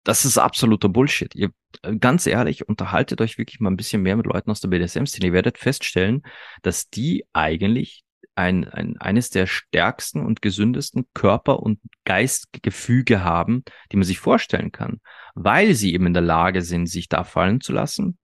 [0.04, 1.34] Das ist absoluter Bullshit.
[1.36, 1.52] Ihr,
[1.84, 5.28] äh, ganz ehrlich, unterhaltet euch wirklich mal ein bisschen mehr mit Leuten aus der BDSM-Szene.
[5.28, 6.24] Ihr werdet feststellen,
[6.62, 8.04] dass die eigentlich
[8.36, 14.72] ein, ein, eines der stärksten und gesündesten Körper- und Geistgefüge haben, die man sich vorstellen
[14.72, 15.00] kann,
[15.36, 18.18] weil sie eben in der Lage sind, sich da fallen zu lassen,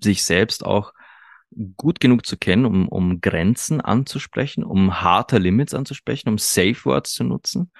[0.00, 0.92] sich selbst auch
[1.76, 7.12] gut genug zu kennen, um, um Grenzen anzusprechen, um harte Limits anzusprechen, um Safe Words
[7.12, 7.70] zu nutzen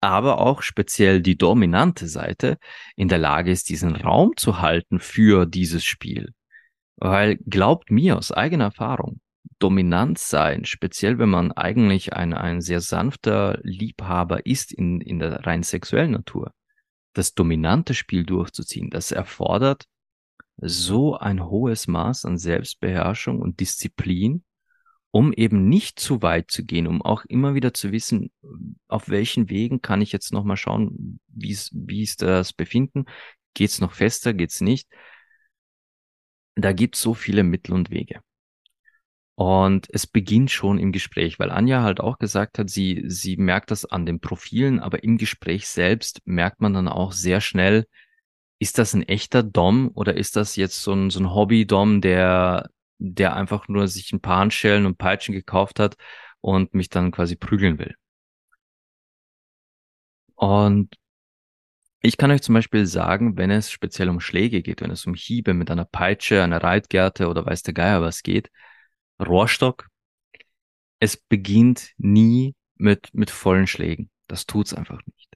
[0.00, 2.58] aber auch speziell die dominante Seite
[2.96, 6.32] in der Lage ist, diesen Raum zu halten für dieses Spiel.
[6.96, 9.20] Weil glaubt mir aus eigener Erfahrung,
[9.60, 15.46] dominant sein, speziell wenn man eigentlich ein, ein sehr sanfter Liebhaber ist in, in der
[15.46, 16.52] rein sexuellen Natur,
[17.12, 19.86] das dominante Spiel durchzuziehen, das erfordert
[20.56, 24.44] so ein hohes Maß an Selbstbeherrschung und Disziplin,
[25.10, 28.30] um eben nicht zu weit zu gehen, um auch immer wieder zu wissen,
[28.88, 33.06] auf welchen Wegen kann ich jetzt nochmal schauen, wie ist, wie ist das Befinden?
[33.54, 34.88] Geht's noch fester, geht's nicht?
[36.54, 38.20] Da gibt's so viele Mittel und Wege.
[39.40, 43.70] Und es beginnt schon im Gespräch, weil Anja halt auch gesagt hat, sie, sie merkt
[43.70, 47.86] das an den Profilen, aber im Gespräch selbst merkt man dann auch sehr schnell,
[48.58, 52.68] ist das ein echter Dom oder ist das jetzt so ein, so ein Hobby-Dom, der
[52.98, 55.96] der einfach nur sich ein paar Handschellen und Peitschen gekauft hat
[56.42, 57.94] und mich dann quasi prügeln will.
[60.34, 60.94] Und
[62.02, 65.14] ich kann euch zum Beispiel sagen, wenn es speziell um Schläge geht, wenn es um
[65.14, 68.50] Hiebe mit einer Peitsche, einer Reitgerte oder weiß der Geier was geht,
[69.20, 69.88] Rohrstock,
[70.98, 74.10] es beginnt nie mit, mit vollen Schlägen.
[74.26, 75.30] Das tut's einfach nicht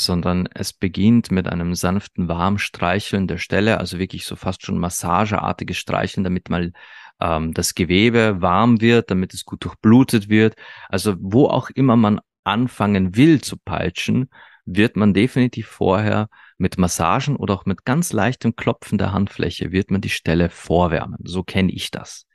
[0.00, 5.76] sondern es beginnt mit einem sanften Warmstreicheln der Stelle, also wirklich so fast schon massageartiges
[5.76, 6.72] Streicheln, damit mal
[7.20, 10.54] ähm, das Gewebe warm wird, damit es gut durchblutet wird.
[10.88, 14.30] Also wo auch immer man anfangen will zu peitschen,
[14.64, 19.90] wird man definitiv vorher mit Massagen oder auch mit ganz leichtem Klopfen der Handfläche wird
[19.90, 21.18] man die Stelle vorwärmen.
[21.24, 22.26] So kenne ich das.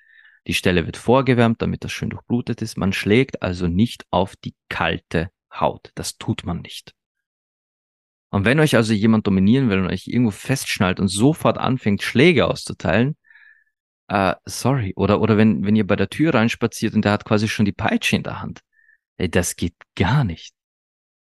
[0.48, 2.78] Die Stelle wird vorgewärmt, damit das schön durchblutet ist.
[2.78, 5.92] Man schlägt also nicht auf die kalte Haut.
[5.96, 6.94] Das tut man nicht.
[8.30, 12.48] Und wenn euch also jemand dominieren will und euch irgendwo festschnallt und sofort anfängt, Schläge
[12.48, 13.16] auszuteilen,
[14.08, 14.94] äh, sorry.
[14.96, 17.72] Oder, oder wenn, wenn ihr bei der Tür reinspaziert und der hat quasi schon die
[17.72, 18.62] Peitsche in der Hand.
[19.18, 20.54] Ey, das geht gar nicht.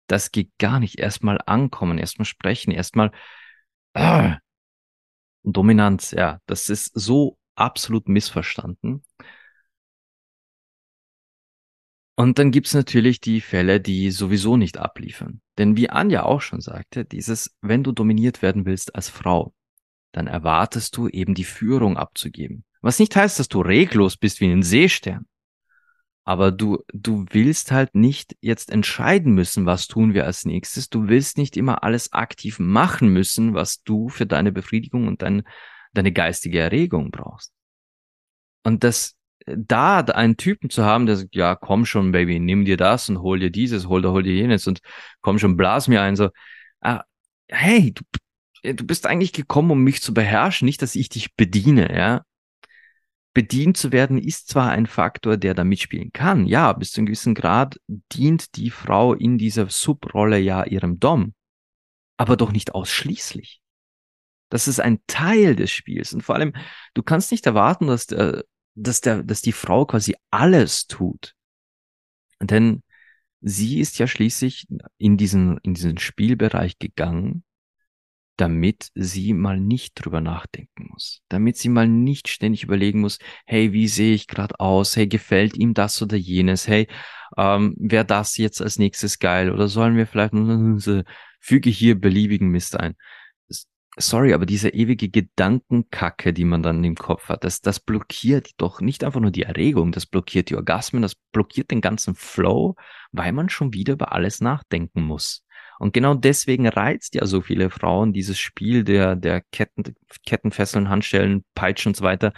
[0.07, 0.99] Das geht gar nicht.
[0.99, 3.11] Erstmal ankommen, erstmal sprechen, erstmal
[3.93, 4.35] äh,
[5.43, 6.39] Dominanz, ja.
[6.45, 9.03] Das ist so absolut missverstanden.
[12.17, 15.41] Und dann gibt's natürlich die Fälle, die sowieso nicht abliefern.
[15.57, 19.53] Denn wie Anja auch schon sagte, dieses, wenn du dominiert werden willst als Frau,
[20.13, 22.63] dann erwartest du eben die Führung abzugeben.
[22.81, 25.25] Was nicht heißt, dass du reglos bist wie ein Seestern.
[26.23, 30.89] Aber du, du willst halt nicht jetzt entscheiden müssen, was tun wir als nächstes.
[30.89, 35.43] Du willst nicht immer alles aktiv machen müssen, was du für deine Befriedigung und dein,
[35.97, 37.51] deine geistige Erregung brauchst.
[38.63, 42.77] Und das, da einen Typen zu haben, der sagt, ja, komm schon, Baby, nimm dir
[42.77, 44.79] das und hol dir dieses, hol dir, hol dir jenes und
[45.21, 46.29] komm schon, blas mir ein, so,
[46.81, 47.03] ah,
[47.47, 48.03] hey, du,
[48.73, 52.23] du bist eigentlich gekommen, um mich zu beherrschen, nicht, dass ich dich bediene, ja.
[53.35, 56.45] Bedient zu werden ist zwar ein Faktor, der da mitspielen kann.
[56.45, 57.77] Ja, bis zu einem gewissen Grad
[58.13, 61.33] dient die Frau in dieser Subrolle ja ihrem Dom.
[62.15, 63.59] Aber doch nicht ausschließlich.
[64.49, 66.13] Das ist ein Teil des Spiels.
[66.13, 66.53] Und vor allem,
[66.93, 68.43] du kannst nicht erwarten, dass der,
[68.75, 71.33] dass der, dass die Frau quasi alles tut.
[72.39, 72.83] Denn
[73.41, 77.43] sie ist ja schließlich in diesen, in diesen Spielbereich gegangen,
[78.37, 83.71] damit sie mal nicht drüber nachdenken muss, damit sie mal nicht ständig überlegen muss, hey,
[83.71, 86.87] wie sehe ich gerade aus, hey, gefällt ihm das oder jenes, hey,
[87.37, 89.51] ähm, wäre das jetzt als nächstes geil?
[89.51, 90.33] Oder sollen wir vielleicht
[91.39, 92.95] füge hier beliebigen Mist ein
[93.97, 98.81] sorry, aber diese ewige Gedankenkacke, die man dann im Kopf hat, das, das blockiert doch
[98.81, 102.75] nicht einfach nur die Erregung, das blockiert die Orgasmen, das blockiert den ganzen Flow,
[103.11, 105.43] weil man schon wieder über alles nachdenken muss.
[105.79, 111.43] Und genau deswegen reizt ja so viele Frauen dieses Spiel der, der Ketten, Kettenfesseln, Handstellen,
[111.53, 112.33] Peitschen und so weiter,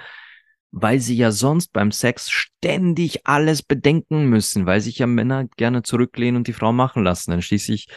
[0.71, 5.83] weil sie ja sonst beim Sex ständig alles bedenken müssen, weil sich ja Männer gerne
[5.83, 7.31] zurücklehnen und die Frau machen lassen.
[7.31, 7.87] Dann schließlich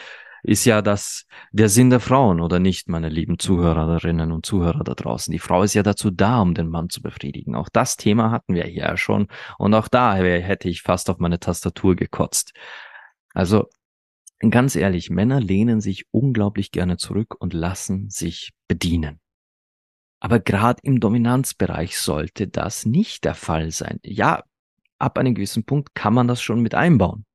[0.43, 4.93] ist ja das der Sinn der Frauen oder nicht, meine lieben Zuhörerinnen und Zuhörer da
[4.93, 5.31] draußen.
[5.31, 7.55] Die Frau ist ja dazu da, um den Mann zu befriedigen.
[7.55, 9.27] Auch das Thema hatten wir ja schon
[9.57, 12.53] und auch da hätte ich fast auf meine Tastatur gekotzt.
[13.33, 13.69] Also
[14.49, 19.19] ganz ehrlich, Männer lehnen sich unglaublich gerne zurück und lassen sich bedienen.
[20.19, 23.99] Aber gerade im Dominanzbereich sollte das nicht der Fall sein.
[24.03, 24.43] Ja,
[24.99, 27.25] ab einem gewissen Punkt kann man das schon mit einbauen.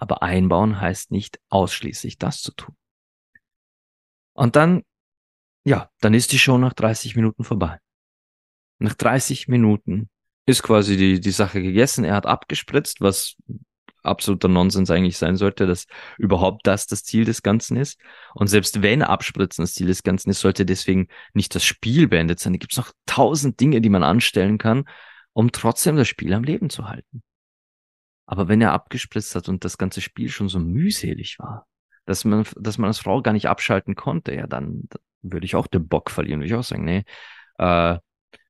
[0.00, 2.74] Aber einbauen heißt nicht ausschließlich das zu tun.
[4.32, 4.82] Und dann,
[5.62, 7.78] ja, dann ist die Show nach 30 Minuten vorbei.
[8.78, 10.08] Nach 30 Minuten
[10.46, 12.04] ist quasi die, die Sache gegessen.
[12.04, 13.36] Er hat abgespritzt, was
[14.02, 15.84] absoluter Nonsens eigentlich sein sollte, dass
[16.16, 18.00] überhaupt das das Ziel des Ganzen ist.
[18.32, 22.40] Und selbst wenn Abspritzen das Ziel des Ganzen ist, sollte deswegen nicht das Spiel beendet
[22.40, 22.54] sein.
[22.54, 24.86] Da gibt es noch tausend Dinge, die man anstellen kann,
[25.34, 27.22] um trotzdem das Spiel am Leben zu halten.
[28.30, 31.66] Aber wenn er abgespritzt hat und das ganze Spiel schon so mühselig war,
[32.06, 35.56] dass man, dass man als Frau gar nicht abschalten konnte, ja, dann, dann würde ich
[35.56, 36.38] auch den Bock verlieren.
[36.38, 37.04] Würde ich auch sagen, nee,
[37.58, 37.98] äh,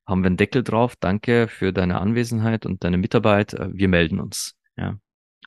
[0.07, 4.21] haben wir einen Deckel drauf, danke für deine Anwesenheit und deine Mitarbeit, äh, wir melden
[4.21, 4.99] uns, ja.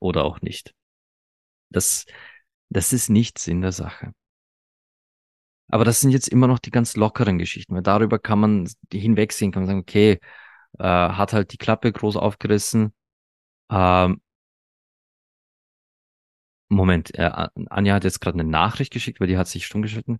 [0.02, 0.74] Oder auch nicht.
[1.70, 2.08] Das,
[2.70, 4.16] das ist nicht Sinn der Sache.
[5.68, 9.52] Aber das sind jetzt immer noch die ganz lockeren Geschichten, weil darüber kann man hinwegsehen,
[9.52, 10.20] kann man sagen, okay,
[10.80, 12.96] äh, hat halt die Klappe groß aufgerissen,
[13.70, 14.22] ähm,
[16.70, 17.30] Moment, äh,
[17.70, 20.20] Anja hat jetzt gerade eine Nachricht geschickt, weil die hat sich stumm geschalten.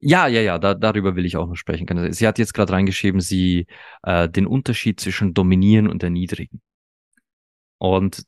[0.00, 2.12] Ja, ja, ja, da, darüber will ich auch noch sprechen.
[2.12, 3.66] Sie hat jetzt gerade reingeschrieben, sie
[4.02, 6.62] äh, den Unterschied zwischen dominieren und erniedrigen.
[7.78, 8.24] Und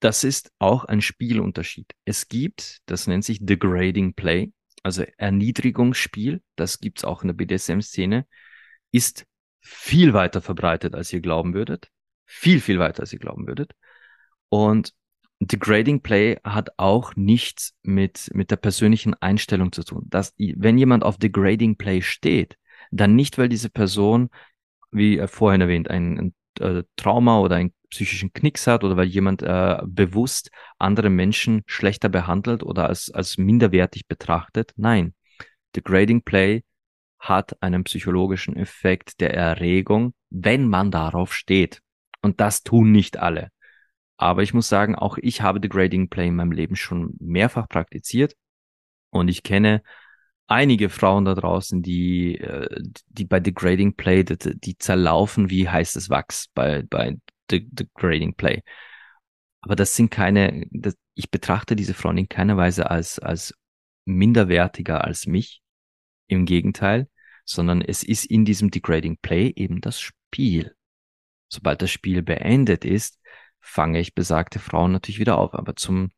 [0.00, 1.92] das ist auch ein Spielunterschied.
[2.04, 8.26] Es gibt, das nennt sich Degrading Play, also Erniedrigungsspiel, das gibt's auch in der BDSM-Szene,
[8.92, 9.26] ist
[9.60, 11.90] viel weiter verbreitet, als ihr glauben würdet.
[12.30, 13.72] Viel, viel weiter, als ihr glauben würdet.
[14.50, 14.92] Und
[15.40, 20.04] Degrading Play hat auch nichts mit, mit der persönlichen Einstellung zu tun.
[20.08, 22.58] Dass, wenn jemand auf Degrading Play steht,
[22.90, 24.28] dann nicht, weil diese Person,
[24.90, 29.42] wie vorhin erwähnt, ein, ein äh, Trauma oder einen psychischen Knicks hat oder weil jemand
[29.42, 34.72] äh, bewusst andere Menschen schlechter behandelt oder als, als minderwertig betrachtet.
[34.76, 35.14] Nein,
[35.74, 36.62] Degrading Play
[37.18, 41.80] hat einen psychologischen Effekt der Erregung, wenn man darauf steht.
[42.22, 43.50] Und das tun nicht alle.
[44.16, 48.34] Aber ich muss sagen, auch ich habe Degrading Play in meinem Leben schon mehrfach praktiziert
[49.10, 49.82] und ich kenne
[50.48, 52.68] einige Frauen da draußen, die, äh,
[53.08, 57.16] die bei Degrading Play, die, die zerlaufen wie heißes Wachs bei, bei
[57.50, 58.62] Degrading Play.
[59.60, 63.54] Aber das sind keine, das, ich betrachte diese Frauen in keiner Weise als, als
[64.04, 65.62] minderwertiger als mich.
[66.30, 67.08] Im Gegenteil,
[67.46, 70.74] sondern es ist in diesem Degrading Play eben das Spiel.
[71.48, 73.20] Sobald das Spiel beendet ist,
[73.60, 75.54] fange ich besagte Frauen natürlich wieder auf.
[75.54, 76.10] Aber zum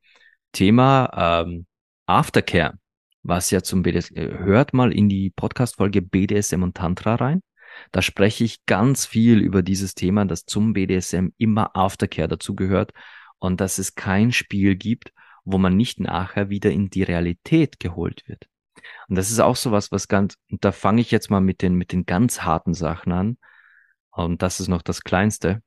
[0.52, 1.66] Thema ähm,
[2.06, 2.74] Aftercare,
[3.22, 7.42] was ja zum BDSM, äh, hört mal in die Podcast-Folge BDSM und Tantra rein.
[7.92, 12.92] Da spreche ich ganz viel über dieses Thema, dass zum BDSM immer Aftercare dazugehört
[13.38, 15.12] und dass es kein Spiel gibt,
[15.44, 18.48] wo man nicht nachher wieder in die Realität geholt wird.
[19.08, 21.62] Und das ist auch so was, was ganz, und da fange ich jetzt mal mit
[21.62, 23.38] den, mit den ganz harten Sachen an.
[24.10, 25.62] Und das ist noch das Kleinste.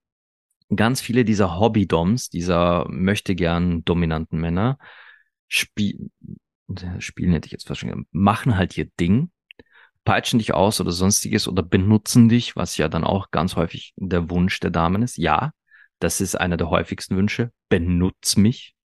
[0.76, 4.78] Ganz viele dieser Hobby-Doms, dieser möchte gern dominanten Männer,
[5.48, 6.10] spiel,
[7.00, 9.32] spielen hätte ich jetzt schon, machen halt ihr Ding,
[10.04, 14.30] peitschen dich aus oder sonstiges oder benutzen dich, was ja dann auch ganz häufig der
[14.30, 15.18] Wunsch der Damen ist.
[15.18, 15.52] Ja,
[16.00, 17.52] das ist einer der häufigsten Wünsche.
[17.70, 18.76] Benutz mich.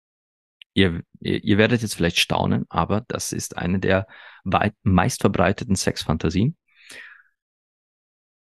[0.75, 4.07] Ihr, ihr, ihr werdet jetzt vielleicht staunen, aber das ist eine der
[4.45, 6.57] weit meistverbreiteten Sexfantasien.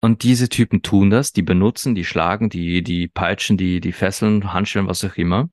[0.01, 4.53] Und diese Typen tun das, die benutzen, die schlagen, die, die peitschen, die, die fesseln,
[4.53, 5.51] Handschellen, was auch immer.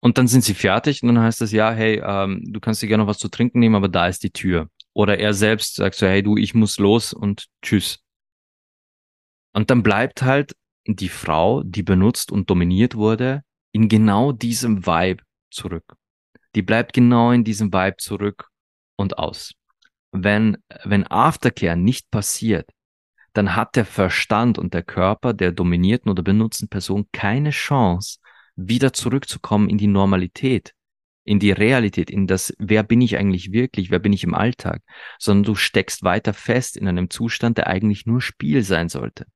[0.00, 2.88] Und dann sind sie fertig und dann heißt es, ja, hey, ähm, du kannst dir
[2.88, 4.70] gerne noch was zu trinken nehmen, aber da ist die Tür.
[4.94, 7.98] Oder er selbst sagt so, hey du, ich muss los und tschüss.
[9.52, 13.42] Und dann bleibt halt die Frau, die benutzt und dominiert wurde,
[13.72, 15.84] in genau diesem Vibe zurück.
[16.54, 18.48] Die bleibt genau in diesem Vibe zurück
[18.96, 19.52] und aus.
[20.12, 22.70] Wenn, wenn Aftercare nicht passiert,
[23.32, 28.18] dann hat der Verstand und der Körper der dominierten oder benutzten Person keine Chance,
[28.56, 30.74] wieder zurückzukommen in die Normalität,
[31.24, 34.82] in die Realität, in das, wer bin ich eigentlich wirklich, wer bin ich im Alltag,
[35.18, 39.26] sondern du steckst weiter fest in einem Zustand, der eigentlich nur Spiel sein sollte.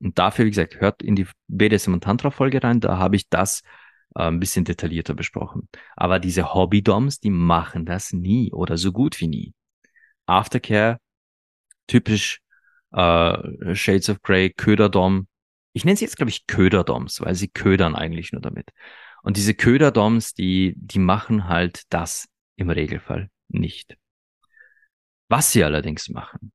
[0.00, 3.28] Und dafür, wie gesagt, hört in die BDSM und Tantra Folge rein, da habe ich
[3.28, 3.62] das
[4.14, 5.68] äh, ein bisschen detaillierter besprochen.
[5.96, 9.54] Aber diese Hobby-Doms, die machen das nie oder so gut wie nie.
[10.26, 10.98] Aftercare,
[11.86, 12.40] typisch
[12.92, 15.28] äh, Shades of Grey, Köderdom.
[15.72, 18.70] Ich nenne sie jetzt, glaube ich, Köderdoms, weil sie ködern eigentlich nur damit.
[19.22, 23.96] Und diese Köderdoms, die, die machen halt das im Regelfall nicht.
[25.28, 26.52] Was sie allerdings machen,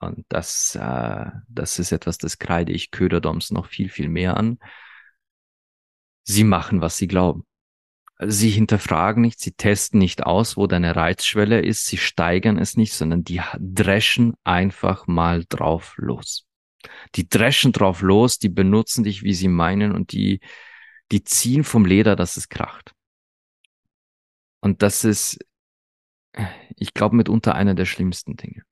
[0.00, 4.58] und das, äh, das ist etwas, das kreide ich Köderdoms noch viel, viel mehr an.
[6.22, 7.47] Sie machen, was sie glauben.
[8.20, 12.92] Sie hinterfragen nicht, sie testen nicht aus, wo deine Reizschwelle ist, sie steigern es nicht,
[12.92, 16.44] sondern die dreschen einfach mal drauf los.
[17.14, 20.40] Die dreschen drauf los, die benutzen dich, wie sie meinen, und die,
[21.12, 22.92] die ziehen vom Leder, dass es kracht.
[24.60, 25.38] Und das ist,
[26.74, 28.64] ich glaube, mitunter einer der schlimmsten Dinge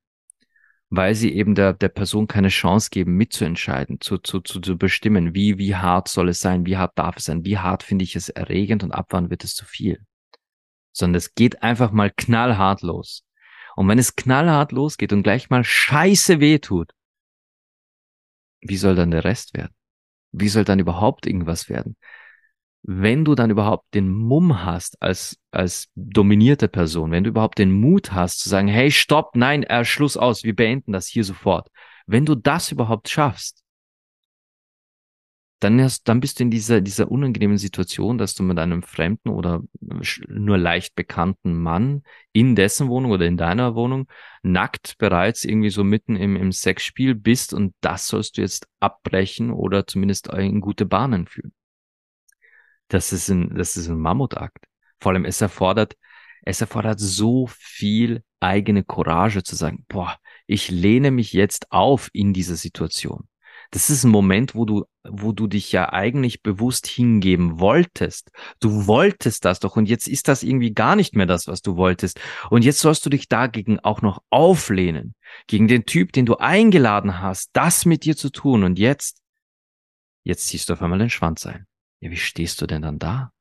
[0.89, 5.35] weil sie eben der, der Person keine Chance geben, mitzuentscheiden, zu, zu, zu, zu bestimmen,
[5.35, 8.15] wie, wie hart soll es sein, wie hart darf es sein, wie hart finde ich
[8.15, 10.01] es erregend und ab wann wird es zu viel.
[10.93, 13.25] Sondern es geht einfach mal knallhart los.
[13.75, 16.93] Und wenn es knallhart losgeht und gleich mal scheiße weh tut,
[18.61, 19.75] wie soll dann der Rest werden?
[20.33, 21.97] Wie soll dann überhaupt irgendwas werden?
[22.89, 27.73] Wenn du dann überhaupt den Mumm hast als, als dominierte Person, wenn du überhaupt den
[27.73, 31.69] Mut hast zu sagen, hey, stopp, nein, äh, Schluss aus, wir beenden das hier sofort.
[32.07, 33.65] Wenn du das überhaupt schaffst,
[35.59, 39.31] dann, hast, dann bist du in dieser, dieser unangenehmen Situation, dass du mit einem fremden
[39.31, 39.63] oder
[40.29, 44.07] nur leicht bekannten Mann in dessen Wohnung oder in deiner Wohnung
[44.45, 49.51] nackt bereits irgendwie so mitten im, im Sexspiel bist und das sollst du jetzt abbrechen
[49.51, 51.53] oder zumindest in gute Bahnen führen
[52.89, 54.67] das ist ein, das ist ein Mammutakt.
[54.99, 55.97] Vor allem, es erfordert,
[56.43, 62.33] es erfordert so viel eigene Courage zu sagen, boah, ich lehne mich jetzt auf in
[62.33, 63.29] dieser Situation.
[63.71, 68.31] Das ist ein Moment, wo du, wo du dich ja eigentlich bewusst hingeben wolltest.
[68.61, 71.77] Du wolltest das doch und jetzt ist das irgendwie gar nicht mehr das, was du
[71.77, 72.21] wolltest.
[72.51, 75.15] Und jetzt sollst du dich dagegen auch noch auflehnen.
[75.47, 78.63] Gegen den Typ, den du eingeladen hast, das mit dir zu tun.
[78.63, 79.21] Und jetzt,
[80.23, 81.67] jetzt ziehst du auf einmal den Schwanz ein.
[82.01, 83.33] Ja, wie stehst du denn dann da?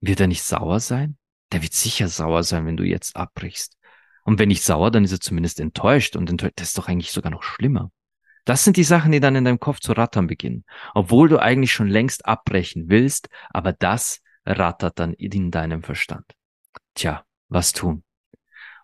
[0.00, 1.16] Wird er nicht sauer sein?
[1.52, 3.76] Der wird sicher sauer sein, wenn du jetzt abbrichst.
[4.24, 7.12] Und wenn nicht sauer, dann ist er zumindest enttäuscht und enttäuscht, das ist doch eigentlich
[7.12, 7.90] sogar noch schlimmer.
[8.44, 10.64] Das sind die Sachen, die dann in deinem Kopf zu rattern beginnen.
[10.94, 16.26] Obwohl du eigentlich schon längst abbrechen willst, aber das rattert dann in deinem Verstand.
[16.94, 18.04] Tja, was tun?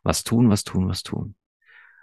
[0.02, 1.34] Was tun, was tun, was tun?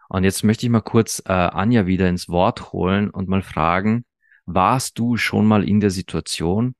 [0.09, 4.05] Und jetzt möchte ich mal kurz äh, Anja wieder ins Wort holen und mal fragen,
[4.45, 6.75] warst du schon mal in der Situation,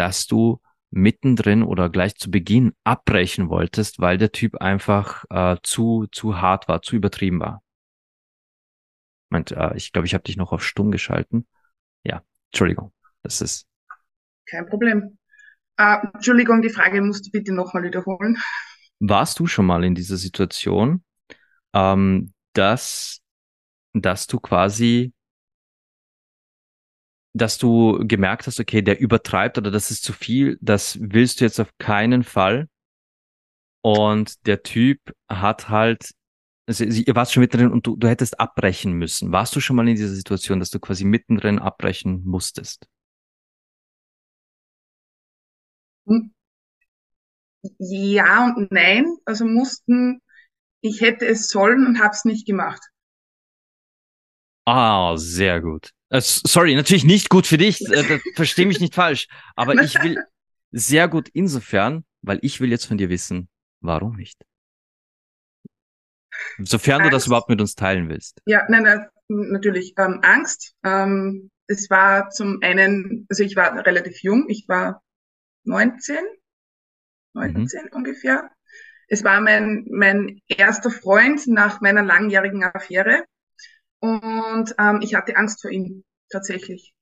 [0.00, 6.06] dass du mittendrin oder gleich zu Beginn abbrechen wolltest, weil der Typ einfach äh, zu,
[6.10, 7.62] zu hart war, zu übertrieben war.
[9.28, 11.46] Meint, äh, ich glaube, ich habe dich noch auf stumm geschalten.
[12.02, 13.66] Ja, Entschuldigung, das ist.
[14.46, 15.18] Kein Problem.
[15.76, 18.38] Äh, Entschuldigung, die Frage musst du bitte nochmal wiederholen.
[19.00, 21.04] Warst du schon mal in dieser Situation,
[21.74, 23.20] ähm, dass,
[23.92, 25.12] dass du quasi
[27.32, 31.44] dass du gemerkt hast, okay, der übertreibt oder das ist zu viel, das willst du
[31.44, 32.68] jetzt auf keinen Fall.
[33.82, 36.10] Und der Typ hat halt,
[36.66, 39.32] also ihr warst schon mittendrin und du, du hättest abbrechen müssen.
[39.32, 42.86] Warst du schon mal in dieser Situation, dass du quasi mittendrin abbrechen musstest?
[47.78, 49.06] ja und nein.
[49.24, 50.20] Also mussten,
[50.80, 52.80] ich hätte es sollen und habe es nicht gemacht.
[54.64, 55.90] Ah, sehr gut.
[56.10, 57.80] Äh, sorry, natürlich nicht gut für dich.
[57.90, 59.28] Äh, Verstehe mich nicht falsch.
[59.56, 60.16] Aber ich will
[60.70, 63.48] sehr gut insofern, weil ich will jetzt von dir wissen,
[63.80, 64.44] warum nicht?
[66.58, 67.06] Sofern Angst.
[67.06, 68.40] du das überhaupt mit uns teilen willst.
[68.46, 69.94] Ja, nein, nein natürlich.
[69.96, 70.74] Ähm, Angst.
[70.84, 75.02] Ähm, es war zum einen, also ich war relativ jung, ich war
[75.64, 76.16] 19,
[77.34, 77.88] 19 mhm.
[77.92, 78.50] ungefähr.
[79.08, 83.24] Es war mein, mein erster Freund nach meiner langjährigen Affäre.
[84.00, 86.94] Und ähm, ich hatte Angst vor ihm, tatsächlich.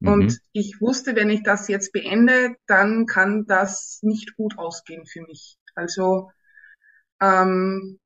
[0.00, 0.08] Mhm.
[0.08, 5.22] Und ich wusste, wenn ich das jetzt beende, dann kann das nicht gut ausgehen für
[5.22, 5.56] mich.
[5.74, 6.30] Also,
[7.20, 7.98] ähm,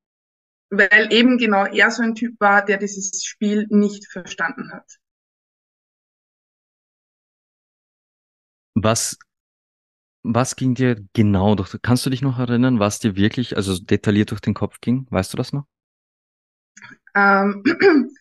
[0.70, 4.98] weil eben genau er so ein Typ war, der dieses Spiel nicht verstanden hat.
[8.76, 9.16] Was,
[10.24, 14.30] was ging dir genau durch, kannst du dich noch erinnern, was dir wirklich, also detailliert
[14.32, 15.06] durch den Kopf ging?
[15.10, 15.66] Weißt du das noch?
[17.14, 17.62] Ähm,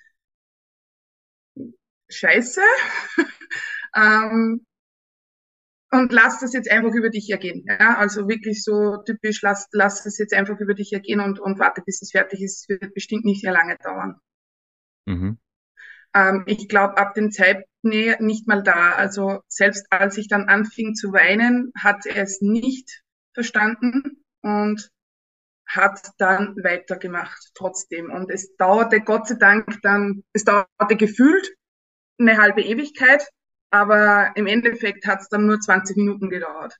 [2.09, 2.61] Scheiße.
[3.95, 4.65] ähm,
[5.91, 7.65] und lass das jetzt einfach über dich ergehen.
[7.67, 7.97] Ja?
[7.97, 11.83] Also wirklich so typisch, lass, lass es jetzt einfach über dich ergehen und, und warte,
[11.85, 12.61] bis es fertig ist.
[12.61, 14.15] Es wird bestimmt nicht sehr lange dauern.
[15.05, 15.37] Mhm.
[16.15, 18.93] Ähm, ich glaube, ab dem Zeitpunkt nicht mal da.
[18.93, 24.89] Also selbst als ich dann anfing zu weinen, hat er es nicht verstanden und
[25.75, 28.11] hat dann weitergemacht trotzdem.
[28.11, 31.55] Und es dauerte Gott sei Dank dann, es dauerte gefühlt
[32.19, 33.27] eine halbe Ewigkeit,
[33.71, 36.77] aber im Endeffekt hat es dann nur 20 Minuten gedauert.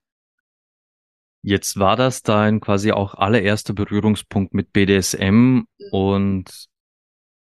[1.45, 5.65] Jetzt war das dein quasi auch allererster Berührungspunkt mit BDSM mhm.
[5.91, 6.67] und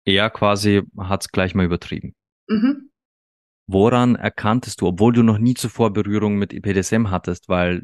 [0.04, 2.14] er quasi hat es gleich mal übertrieben.
[2.48, 2.90] Mhm.
[3.68, 7.82] Woran erkanntest du, obwohl du noch nie zuvor Berührung mit BDSM hattest, weil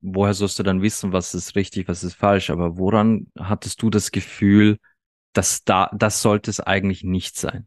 [0.00, 3.90] woher sollst du dann wissen, was ist richtig, was ist falsch, aber woran hattest du
[3.90, 4.78] das Gefühl,
[5.32, 7.66] dass da, das sollte es eigentlich nicht sein?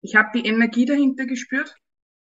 [0.00, 1.76] Ich habe die Energie dahinter gespürt.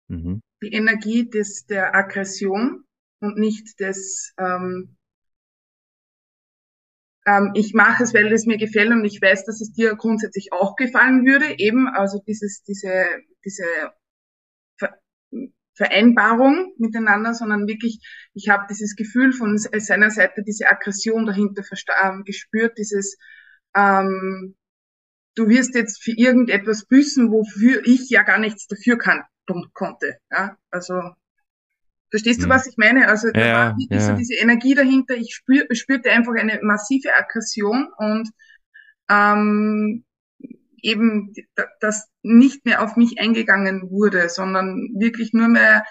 [0.08, 0.42] Mhm.
[0.62, 2.84] Die Energie des, der Aggression
[3.20, 4.96] und nicht des, ähm,
[7.24, 10.52] ähm, ich mache es, weil es mir gefällt und ich weiß, dass es dir grundsätzlich
[10.52, 11.58] auch gefallen würde.
[11.58, 13.06] Eben, also dieses, diese,
[13.44, 13.64] diese
[15.74, 18.00] Vereinbarung miteinander, sondern wirklich,
[18.34, 21.62] ich habe dieses Gefühl von seiner Seite, diese Aggression dahinter
[22.02, 23.16] ähm, gespürt, dieses
[23.74, 24.54] ähm,
[25.34, 29.22] du wirst jetzt für irgendetwas büßen, wofür ich ja gar nichts dafür kann,
[29.72, 30.18] konnte.
[30.30, 30.56] Ja?
[30.70, 30.94] Also
[32.10, 32.50] verstehst du, hm.
[32.50, 33.08] was ich meine?
[33.08, 34.06] Also da ja, war wirklich ja.
[34.06, 35.14] so diese Energie dahinter.
[35.14, 38.28] Ich spür, spürte einfach eine massive Aggression und
[39.08, 40.04] ähm,
[40.82, 41.32] eben
[41.80, 45.84] das nicht mehr auf mich eingegangen wurde, sondern wirklich nur mehr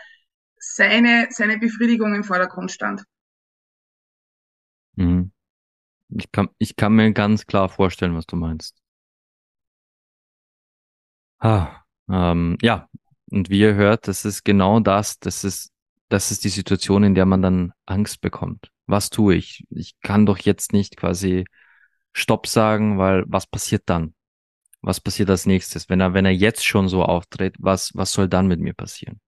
[0.58, 3.04] seine, seine Befriedigung im Vordergrund stand.
[4.96, 5.32] Mhm.
[6.10, 8.78] Ich kann, ich kann mir ganz klar vorstellen, was du meinst.
[11.40, 12.88] Ah, ähm, ja,
[13.32, 15.72] und wie ihr hört, das ist genau das, das ist,
[16.10, 18.70] das ist die Situation, in der man dann Angst bekommt.
[18.86, 19.66] Was tue ich?
[19.70, 21.46] Ich kann doch jetzt nicht quasi
[22.14, 24.14] Stopp sagen, weil was passiert dann?
[24.82, 25.90] Was passiert als nächstes?
[25.90, 29.20] Wenn er, wenn er jetzt schon so auftritt, was, was soll dann mit mir passieren?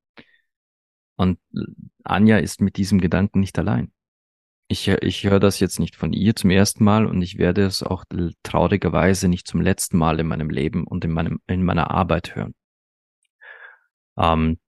[1.16, 1.40] Und
[2.04, 3.92] Anja ist mit diesem Gedanken nicht allein.
[4.68, 7.84] Ich, ich höre das jetzt nicht von ihr zum ersten Mal und ich werde es
[7.84, 8.06] auch
[8.42, 12.56] traurigerweise nicht zum letzten Mal in meinem Leben und in meinem, in meiner Arbeit hören.
[14.18, 14.60] Ähm,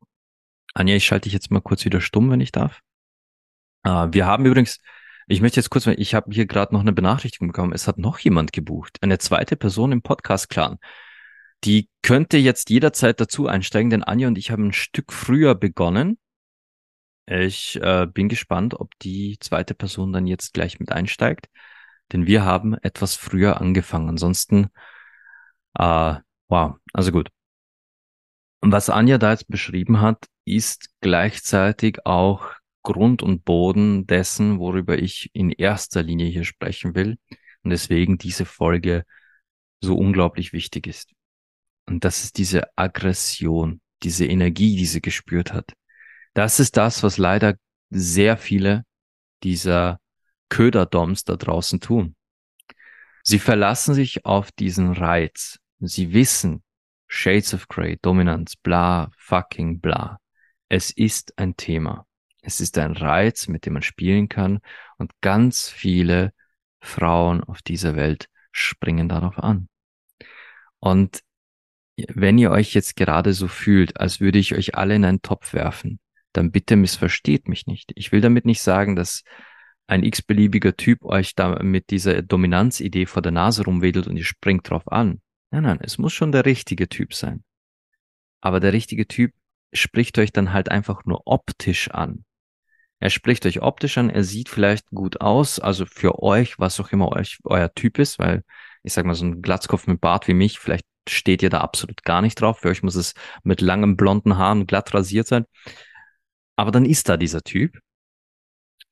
[0.73, 2.81] Anja, ich schalte dich jetzt mal kurz wieder stumm, wenn ich darf.
[3.83, 4.79] Äh, wir haben übrigens,
[5.27, 8.19] ich möchte jetzt kurz, ich habe hier gerade noch eine Benachrichtigung bekommen, es hat noch
[8.19, 10.77] jemand gebucht, eine zweite Person im Podcast-Clan.
[11.63, 16.19] Die könnte jetzt jederzeit dazu einsteigen, denn Anja und ich haben ein Stück früher begonnen
[17.27, 21.49] ich äh, bin gespannt, ob die zweite Person dann jetzt gleich mit einsteigt,
[22.11, 24.09] denn wir haben etwas früher angefangen.
[24.09, 24.69] Ansonsten,
[25.77, 26.15] äh,
[26.47, 27.29] wow, also gut.
[28.61, 32.51] Und was Anja da jetzt beschrieben hat, ist gleichzeitig auch
[32.85, 37.17] Grund und Boden dessen, worüber ich in erster Linie hier sprechen will
[37.63, 39.03] und deswegen diese Folge
[39.81, 41.11] so unglaublich wichtig ist.
[41.87, 45.73] Und das ist diese Aggression, diese Energie, die sie gespürt hat.
[46.33, 47.55] Das ist das, was leider
[47.89, 48.85] sehr viele
[49.43, 49.99] dieser
[50.49, 52.15] Köderdoms da draußen tun.
[53.23, 55.59] Sie verlassen sich auf diesen Reiz.
[55.79, 56.63] Sie wissen,
[57.07, 60.19] Shades of Grey, Dominanz, bla, fucking bla.
[60.69, 62.05] Es ist ein Thema.
[62.45, 64.59] Es ist ein Reiz, mit dem man spielen kann
[64.97, 66.31] und ganz viele
[66.79, 69.67] Frauen auf dieser Welt springen darauf an.
[70.79, 71.21] Und
[71.97, 75.53] wenn ihr euch jetzt gerade so fühlt, als würde ich euch alle in einen Topf
[75.53, 75.99] werfen,
[76.33, 77.91] dann bitte missversteht mich nicht.
[77.95, 79.23] Ich will damit nicht sagen, dass
[79.87, 84.69] ein x-beliebiger Typ euch da mit dieser Dominanzidee vor der Nase rumwedelt und ihr springt
[84.69, 85.21] drauf an.
[85.49, 87.43] Nein, nein, es muss schon der richtige Typ sein.
[88.41, 89.33] Aber der richtige Typ
[89.73, 92.25] spricht euch dann halt einfach nur optisch an.
[92.99, 96.91] Er spricht euch optisch an, er sieht vielleicht gut aus, also für euch, was auch
[96.91, 98.43] immer euch euer Typ ist, weil
[98.83, 102.03] ich sag mal so ein Glatzkopf mit Bart wie mich, vielleicht steht ihr da absolut
[102.03, 102.59] gar nicht drauf.
[102.59, 105.45] Für euch muss es mit langem blonden Haaren glatt rasiert sein.
[106.55, 107.79] Aber dann ist da dieser Typ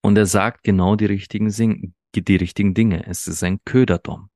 [0.02, 3.06] und er sagt genau die richtigen, die richtigen Dinge.
[3.08, 4.30] Es ist ein Köderdom.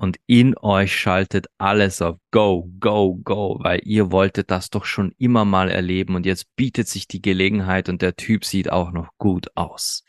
[0.00, 5.12] Und in euch schaltet alles auf Go, Go, Go, weil ihr wolltet das doch schon
[5.18, 9.10] immer mal erleben und jetzt bietet sich die Gelegenheit und der Typ sieht auch noch
[9.18, 10.04] gut aus.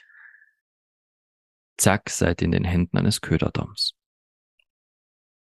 [1.77, 3.95] Zack, seid in den Händen eines Köderdoms.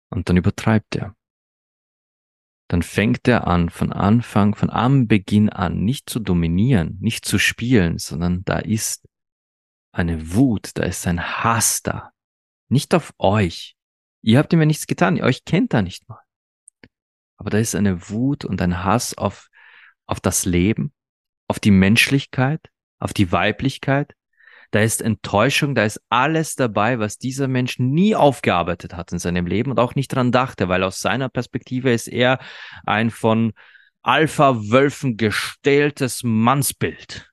[0.10, 1.16] Und dann übertreibt er.
[2.68, 7.40] Dann fängt er an, von Anfang, von am Beginn an, nicht zu dominieren, nicht zu
[7.40, 9.08] spielen, sondern da ist
[9.92, 12.12] eine Wut, da ist ein Hass da.
[12.70, 13.76] Nicht auf euch.
[14.26, 16.20] Ihr habt ihm ja nichts getan, ihr euch kennt da nicht mal.
[17.38, 19.50] Aber da ist eine Wut und ein Hass auf,
[20.08, 20.94] auf das Leben,
[21.48, 24.16] auf die Menschlichkeit, auf die Weiblichkeit,
[24.72, 29.46] da ist Enttäuschung, da ist alles dabei, was dieser Mensch nie aufgearbeitet hat in seinem
[29.46, 32.40] Leben und auch nicht dran dachte, weil aus seiner Perspektive ist er
[32.84, 33.54] ein von
[34.02, 37.32] Alpha-Wölfen gestähltes Mannsbild.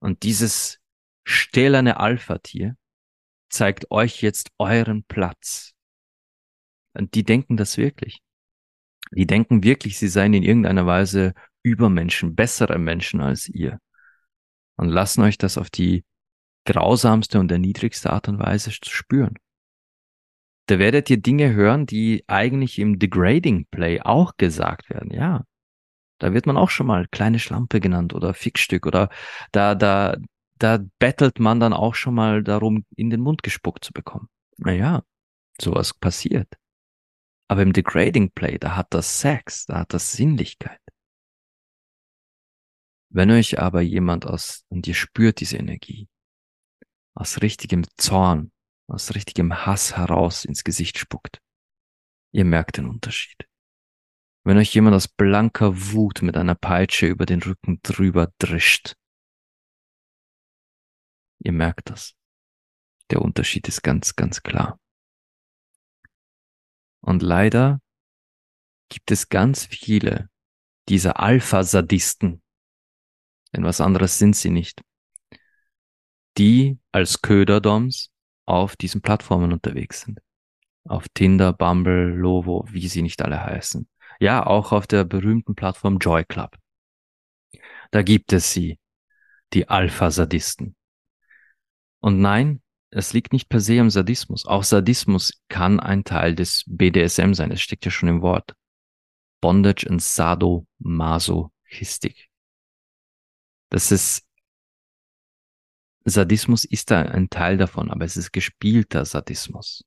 [0.00, 0.80] Und dieses
[1.22, 2.76] stählerne Alpha-Tier
[3.56, 5.72] zeigt euch jetzt euren Platz.
[6.92, 8.20] Und die denken das wirklich.
[9.10, 13.78] Die denken wirklich, sie seien in irgendeiner Weise Übermenschen, bessere Menschen als ihr
[14.76, 16.04] und lassen euch das auf die
[16.64, 19.34] grausamste und erniedrigste Art und Weise spüren.
[20.66, 25.12] Da werdet ihr Dinge hören, die eigentlich im Degrading Play auch gesagt werden.
[25.12, 25.44] Ja,
[26.18, 29.08] da wird man auch schon mal kleine Schlampe genannt oder Fixstück oder
[29.52, 30.16] da, da,
[30.58, 34.28] da bettelt man dann auch schon mal darum, in den Mund gespuckt zu bekommen.
[34.56, 35.02] Naja,
[35.60, 36.56] sowas passiert.
[37.48, 40.80] Aber im Degrading Play, da hat das Sex, da hat das Sinnlichkeit.
[43.10, 46.08] Wenn euch aber jemand aus, und ihr spürt diese Energie,
[47.14, 48.50] aus richtigem Zorn,
[48.88, 51.40] aus richtigem Hass heraus ins Gesicht spuckt,
[52.32, 53.48] ihr merkt den Unterschied.
[54.44, 58.94] Wenn euch jemand aus blanker Wut mit einer Peitsche über den Rücken drüber drischt,
[61.38, 62.14] ihr merkt das.
[63.10, 64.80] Der Unterschied ist ganz, ganz klar.
[67.00, 67.80] Und leider
[68.88, 70.28] gibt es ganz viele
[70.88, 72.42] dieser Alpha-Sadisten,
[73.54, 74.82] denn was anderes sind sie nicht,
[76.38, 78.10] die als Köderdoms
[78.46, 80.20] auf diesen Plattformen unterwegs sind.
[80.84, 83.88] Auf Tinder, Bumble, Lovo, wie sie nicht alle heißen.
[84.20, 86.56] Ja, auch auf der berühmten Plattform Joy Club.
[87.90, 88.78] Da gibt es sie,
[89.52, 90.76] die Alpha-Sadisten.
[92.00, 94.46] Und nein, es liegt nicht per se am Sadismus.
[94.46, 97.50] Auch Sadismus kann ein Teil des BDSM sein.
[97.50, 98.54] Es steckt ja schon im Wort.
[99.40, 102.28] Bondage and Sadomasochistik.
[103.70, 104.22] Das ist
[106.08, 109.84] Sadismus ist da ein Teil davon, aber es ist gespielter Sadismus.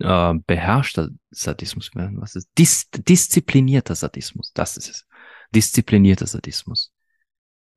[0.00, 2.48] Äh, beherrschter Sadismus, was ist?
[2.58, 5.06] Dis disziplinierter Sadismus, das ist es.
[5.54, 6.92] Disziplinierter Sadismus.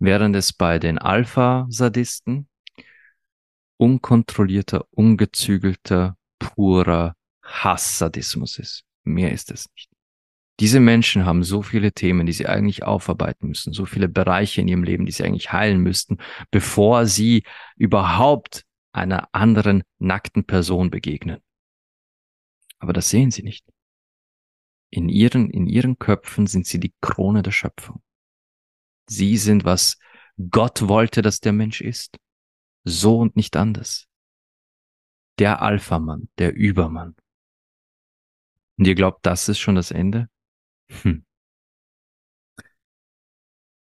[0.03, 2.49] Während es bei den Alpha-Sadisten
[3.77, 8.83] unkontrollierter, ungezügelter, purer Hass-Sadismus ist.
[9.03, 9.91] Mehr ist es nicht.
[10.59, 14.67] Diese Menschen haben so viele Themen, die sie eigentlich aufarbeiten müssen, so viele Bereiche in
[14.67, 16.17] ihrem Leben, die sie eigentlich heilen müssten,
[16.49, 17.43] bevor sie
[17.75, 21.41] überhaupt einer anderen nackten Person begegnen.
[22.79, 23.67] Aber das sehen sie nicht.
[24.89, 28.01] In ihren, in ihren Köpfen sind sie die Krone der Schöpfung.
[29.07, 29.97] Sie sind, was
[30.49, 32.17] Gott wollte, dass der Mensch ist.
[32.83, 34.07] So und nicht anders.
[35.39, 37.15] Der Alpha-Mann, der Übermann.
[38.77, 40.29] Und ihr glaubt, das ist schon das Ende?
[41.03, 41.25] Hm.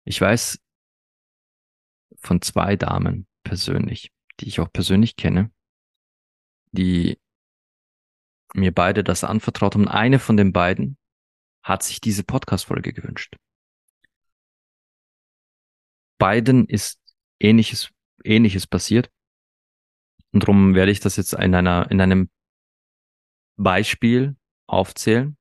[0.05, 0.59] Ich weiß
[2.17, 5.53] von zwei Damen persönlich, die ich auch persönlich kenne,
[6.73, 7.21] die
[8.55, 9.89] mir beide das anvertraut haben.
[9.89, 10.97] Eine von den beiden
[11.63, 13.37] hat sich diese Podcast-Folge gewünscht.
[16.19, 17.01] Beiden ist
[17.41, 17.91] ähnliches,
[18.25, 19.11] ähnliches passiert.
[20.33, 22.31] Und darum werde ich das jetzt in einer, in einem
[23.57, 25.37] Beispiel aufzählen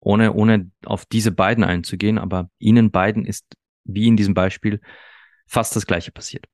[0.00, 3.46] ohne, ohne auf diese beiden einzugehen, aber ihnen beiden ist,
[3.84, 4.80] wie in diesem Beispiel,
[5.46, 6.46] fast das Gleiche passiert.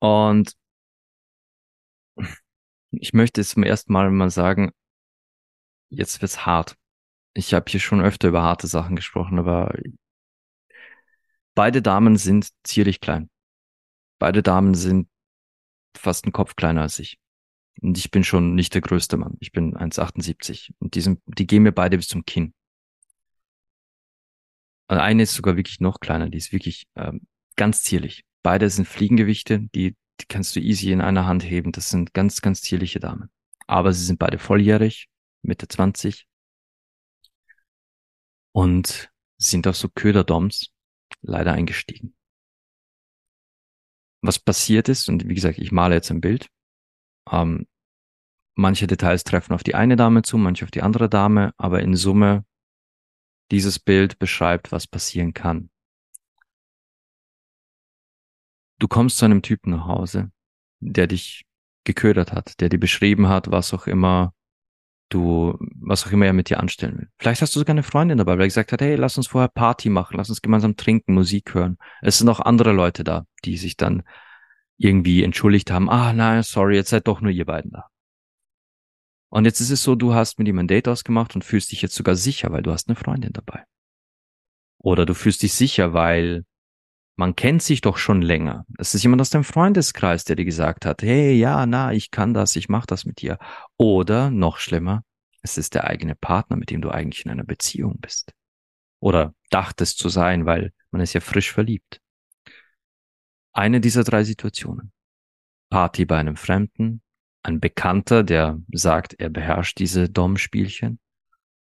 [0.00, 0.54] Und
[2.90, 4.70] Ich möchte jetzt zum ersten Mal mal sagen,
[5.90, 6.76] jetzt wird's hart.
[7.34, 9.74] Ich habe hier schon öfter über harte Sachen gesprochen, aber
[11.56, 13.28] beide Damen sind zierlich klein.
[14.20, 15.08] Beide Damen sind
[15.96, 17.18] fast einen Kopf kleiner als ich.
[17.80, 19.36] Und ich bin schon nicht der größte Mann.
[19.40, 20.72] Ich bin 1,78.
[20.78, 22.54] Und die, sind, die gehen mir beide bis zum Kinn.
[24.88, 26.30] Und eine ist sogar wirklich noch kleiner.
[26.30, 27.26] Die ist wirklich ähm,
[27.56, 28.24] ganz zierlich.
[28.42, 29.60] Beide sind Fliegengewichte.
[29.74, 31.72] Die, die kannst du easy in einer Hand heben.
[31.72, 33.30] Das sind ganz, ganz zierliche Damen.
[33.66, 35.08] Aber sie sind beide volljährig,
[35.42, 36.26] Mitte 20.
[38.52, 40.75] Und sind auf so Köderdoms
[41.22, 42.14] leider eingestiegen.
[44.22, 46.48] Was passiert ist, und wie gesagt, ich male jetzt ein Bild,
[47.30, 47.66] ähm,
[48.56, 51.94] manche Details treffen auf die eine Dame zu, manche auf die andere Dame, aber in
[51.94, 52.44] Summe
[53.50, 55.70] dieses Bild beschreibt, was passieren kann.
[58.78, 60.30] Du kommst zu einem Typen nach Hause,
[60.80, 61.46] der dich
[61.84, 64.34] geködert hat, der dir beschrieben hat, was auch immer
[65.08, 67.08] du, was auch immer er mit dir anstellen will.
[67.18, 69.48] Vielleicht hast du sogar eine Freundin dabei, weil er gesagt hat, hey, lass uns vorher
[69.48, 71.78] Party machen, lass uns gemeinsam trinken, Musik hören.
[72.02, 74.02] Es sind auch andere Leute da, die sich dann
[74.78, 77.86] irgendwie entschuldigt haben, ah nein, sorry, jetzt seid doch nur ihr beiden da.
[79.28, 81.82] Und jetzt ist es so, du hast mit ihm ein Date ausgemacht und fühlst dich
[81.82, 83.64] jetzt sogar sicher, weil du hast eine Freundin dabei.
[84.78, 86.44] Oder du fühlst dich sicher, weil
[87.16, 88.66] man kennt sich doch schon länger.
[88.78, 92.34] Es ist jemand aus deinem Freundeskreis, der dir gesagt hat, hey, ja, na, ich kann
[92.34, 93.38] das, ich mach das mit dir.
[93.78, 95.02] Oder noch schlimmer,
[95.42, 98.34] es ist der eigene Partner, mit dem du eigentlich in einer Beziehung bist.
[99.00, 102.00] Oder dachtest zu sein, weil man ist ja frisch verliebt.
[103.52, 104.92] Eine dieser drei Situationen.
[105.70, 107.02] Party bei einem Fremden,
[107.42, 111.00] ein Bekannter, der sagt, er beherrscht diese Dom-Spielchen,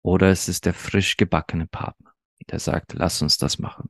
[0.01, 2.13] oder es ist der frisch gebackene Partner,
[2.49, 3.89] der sagt, lass uns das machen.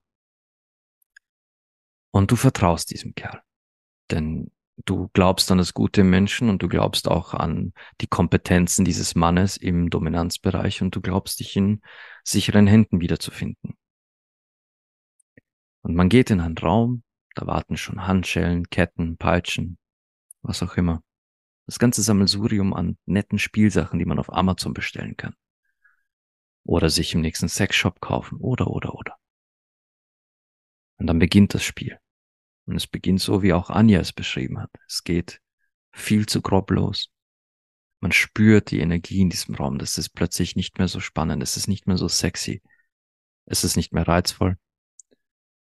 [2.16, 3.42] Und du vertraust diesem Kerl.
[4.10, 4.50] Denn
[4.86, 9.16] du glaubst an das Gute im Menschen und du glaubst auch an die Kompetenzen dieses
[9.16, 11.82] Mannes im Dominanzbereich und du glaubst dich in
[12.24, 13.76] sicheren Händen wiederzufinden.
[15.82, 17.04] Und man geht in einen Raum,
[17.34, 19.78] da warten schon Handschellen, Ketten, Peitschen,
[20.42, 21.04] was auch immer.
[21.66, 25.36] Das ganze Sammelsurium an netten Spielsachen, die man auf Amazon bestellen kann.
[26.64, 29.18] Oder sich im nächsten Sexshop kaufen, oder, oder, oder.
[30.98, 32.00] Und dann beginnt das Spiel.
[32.66, 34.72] Und es beginnt so, wie auch Anja es beschrieben hat.
[34.88, 35.42] Es geht
[35.94, 37.12] viel zu grob los.
[38.02, 39.78] Man spürt die Energie in diesem Raum.
[39.78, 41.42] Das ist plötzlich nicht mehr so spannend.
[41.42, 42.62] Es ist nicht mehr so sexy.
[43.46, 44.58] Es ist nicht mehr reizvoll.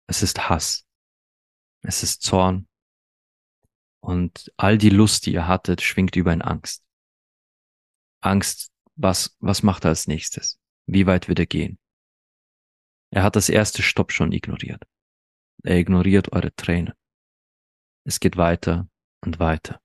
[0.07, 0.87] Es ist Hass.
[1.83, 2.67] Es ist Zorn.
[4.01, 6.83] Und all die Lust, die ihr hattet, schwingt über in Angst.
[8.21, 10.59] Angst, was, was macht er als nächstes?
[10.87, 11.79] Wie weit wird er gehen?
[13.11, 14.85] Er hat das erste Stopp schon ignoriert.
[15.63, 16.95] Er ignoriert eure Tränen.
[18.05, 18.89] Es geht weiter
[19.21, 19.81] und weiter.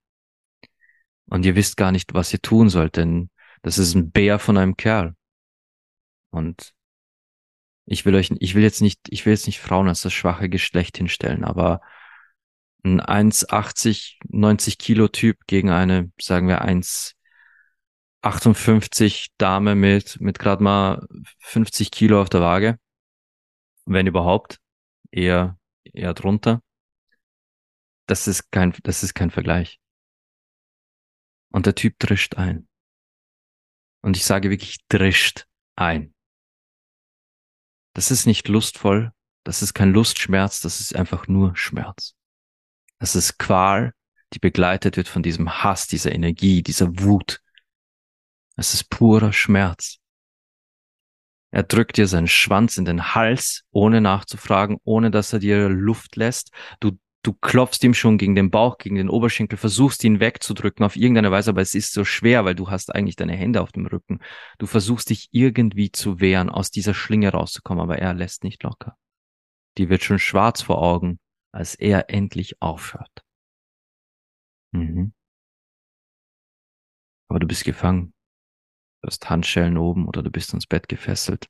[1.26, 3.30] Und ihr wisst gar nicht, was ihr tun sollt, denn
[3.62, 5.14] das ist ein Bär von einem Kerl.
[6.30, 6.74] Und
[7.86, 10.48] ich will euch, ich will jetzt nicht, ich will jetzt nicht Frauen als das schwache
[10.48, 11.80] Geschlecht hinstellen, aber
[12.82, 21.06] ein 1,80, 90 Kilo Typ gegen eine, sagen wir 1,58 Dame mit, mit gerade mal
[21.40, 22.78] 50 Kilo auf der Waage.
[23.86, 24.58] Wenn überhaupt.
[25.10, 25.58] Eher
[25.92, 26.62] eher drunter.
[28.06, 29.80] Das ist kein, das ist kein Vergleich.
[31.50, 32.68] Und der Typ drischt ein.
[34.02, 36.14] Und ich sage wirklich, drischt ein.
[37.94, 39.12] Das ist nicht lustvoll,
[39.44, 42.14] das ist kein Lustschmerz, das ist einfach nur Schmerz.
[42.98, 43.92] Das ist Qual,
[44.32, 47.40] die begleitet wird von diesem Hass, dieser Energie, dieser Wut.
[48.56, 49.98] Es ist purer Schmerz.
[51.54, 56.16] Er drückt dir seinen Schwanz in den Hals, ohne nachzufragen, ohne dass er dir Luft
[56.16, 56.50] lässt.
[56.80, 60.96] Du, du klopfst ihm schon gegen den Bauch, gegen den Oberschenkel, versuchst ihn wegzudrücken auf
[60.96, 63.86] irgendeine Weise, aber es ist so schwer, weil du hast eigentlich deine Hände auf dem
[63.86, 64.18] Rücken.
[64.58, 68.96] Du versuchst dich irgendwie zu wehren, aus dieser Schlinge rauszukommen, aber er lässt nicht locker.
[69.78, 71.20] Die wird schon schwarz vor Augen,
[71.52, 73.22] als er endlich aufhört.
[74.72, 75.12] Mhm.
[77.28, 78.12] Aber du bist gefangen.
[79.04, 81.46] Du hast Handschellen oben oder du bist ans Bett gefesselt.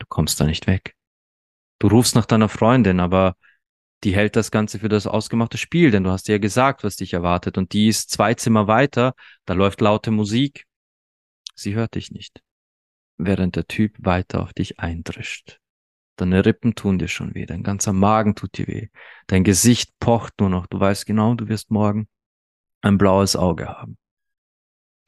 [0.00, 0.96] Du kommst da nicht weg.
[1.78, 3.36] Du rufst nach deiner Freundin, aber
[4.02, 7.12] die hält das Ganze für das ausgemachte Spiel, denn du hast ihr gesagt, was dich
[7.12, 10.66] erwartet und die ist zwei Zimmer weiter, da läuft laute Musik.
[11.54, 12.42] Sie hört dich nicht,
[13.16, 15.60] während der Typ weiter auf dich eindrischt.
[16.16, 18.88] Deine Rippen tun dir schon weh, dein ganzer Magen tut dir weh,
[19.28, 22.08] dein Gesicht pocht nur noch, du weißt genau, du wirst morgen
[22.80, 23.99] ein blaues Auge haben.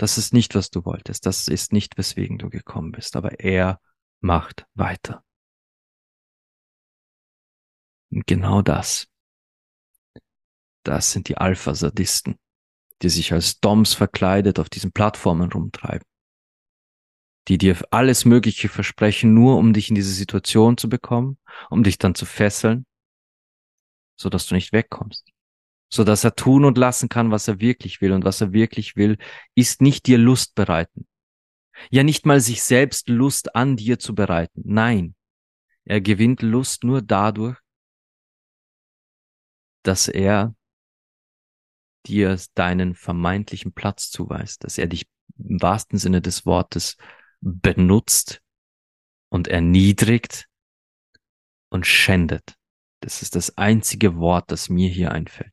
[0.03, 1.27] Das ist nicht, was du wolltest.
[1.27, 3.15] Das ist nicht, weswegen du gekommen bist.
[3.15, 3.81] Aber er
[4.21, 5.23] macht weiter.
[8.11, 9.07] Und genau das,
[10.83, 12.35] das sind die Alpha-Sadisten,
[13.03, 16.05] die sich als Doms verkleidet auf diesen Plattformen rumtreiben,
[17.47, 21.39] die dir alles Mögliche versprechen, nur um dich in diese Situation zu bekommen,
[21.71, 22.87] um dich dann zu fesseln,
[24.17, 25.32] so dass du nicht wegkommst,
[25.93, 28.13] so dass er tun und lassen kann, was er wirklich will.
[28.13, 29.19] Und was er wirklich will,
[29.55, 31.07] ist nicht dir Lust bereiten.
[31.91, 34.63] Ja, nicht mal sich selbst Lust an dir zu bereiten.
[34.65, 35.15] Nein,
[35.85, 37.59] er gewinnt Lust nur dadurch,
[39.83, 40.55] dass er
[42.07, 46.97] dir deinen vermeintlichen Platz zuweist, dass er dich im wahrsten Sinne des Wortes
[47.43, 48.41] benutzt
[49.29, 50.49] und erniedrigt
[51.69, 52.57] und schändet.
[53.01, 55.53] Das ist das einzige Wort, das mir hier einfällt.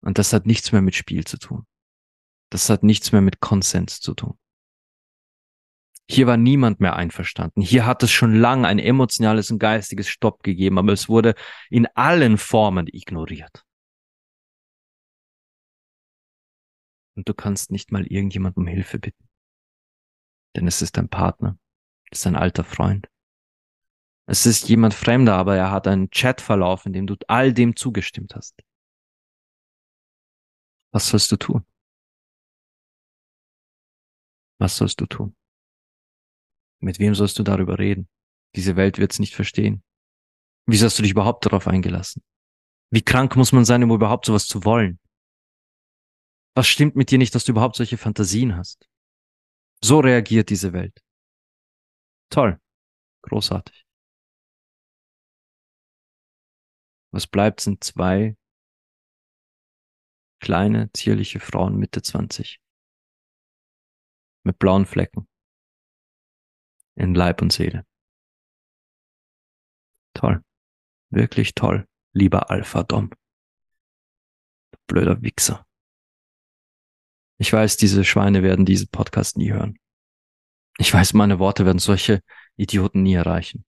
[0.00, 1.66] Und das hat nichts mehr mit Spiel zu tun.
[2.50, 4.38] Das hat nichts mehr mit Konsens zu tun.
[6.10, 7.60] Hier war niemand mehr einverstanden.
[7.60, 11.34] Hier hat es schon lange ein emotionales und geistiges Stopp gegeben, aber es wurde
[11.68, 13.64] in allen Formen ignoriert.
[17.14, 19.28] Und du kannst nicht mal irgendjemand um Hilfe bitten.
[20.56, 21.58] Denn es ist dein Partner.
[22.10, 23.08] Es ist ein alter Freund.
[24.26, 28.34] Es ist jemand Fremder, aber er hat einen Chatverlauf, in dem du all dem zugestimmt
[28.34, 28.62] hast.
[30.92, 31.66] Was sollst du tun?
[34.58, 35.36] Was sollst du tun?
[36.80, 38.08] Mit wem sollst du darüber reden?
[38.56, 39.82] Diese Welt wird's nicht verstehen.
[40.66, 42.22] Wie hast du dich überhaupt darauf eingelassen?
[42.90, 44.98] Wie krank muss man sein, um überhaupt sowas zu wollen?
[46.54, 48.88] Was stimmt mit dir nicht, dass du überhaupt solche Fantasien hast?
[49.82, 51.04] So reagiert diese Welt.
[52.30, 52.60] Toll.
[53.22, 53.86] Großartig.
[57.12, 58.36] Was bleibt, sind zwei
[60.40, 62.60] kleine, zierliche Frauen Mitte 20.
[64.44, 65.28] Mit blauen Flecken
[66.98, 67.86] in Leib und Seele.
[70.14, 70.42] Toll.
[71.10, 73.10] Wirklich toll, lieber Alpha Dom.
[74.88, 75.64] Blöder Wichser.
[77.38, 79.78] Ich weiß, diese Schweine werden diesen Podcast nie hören.
[80.78, 82.20] Ich weiß, meine Worte werden solche
[82.56, 83.64] Idioten nie erreichen.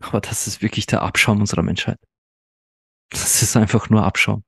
[0.00, 1.98] Aber das ist wirklich der Abschaum unserer Menschheit.
[3.10, 4.44] Das ist einfach nur Abschaum.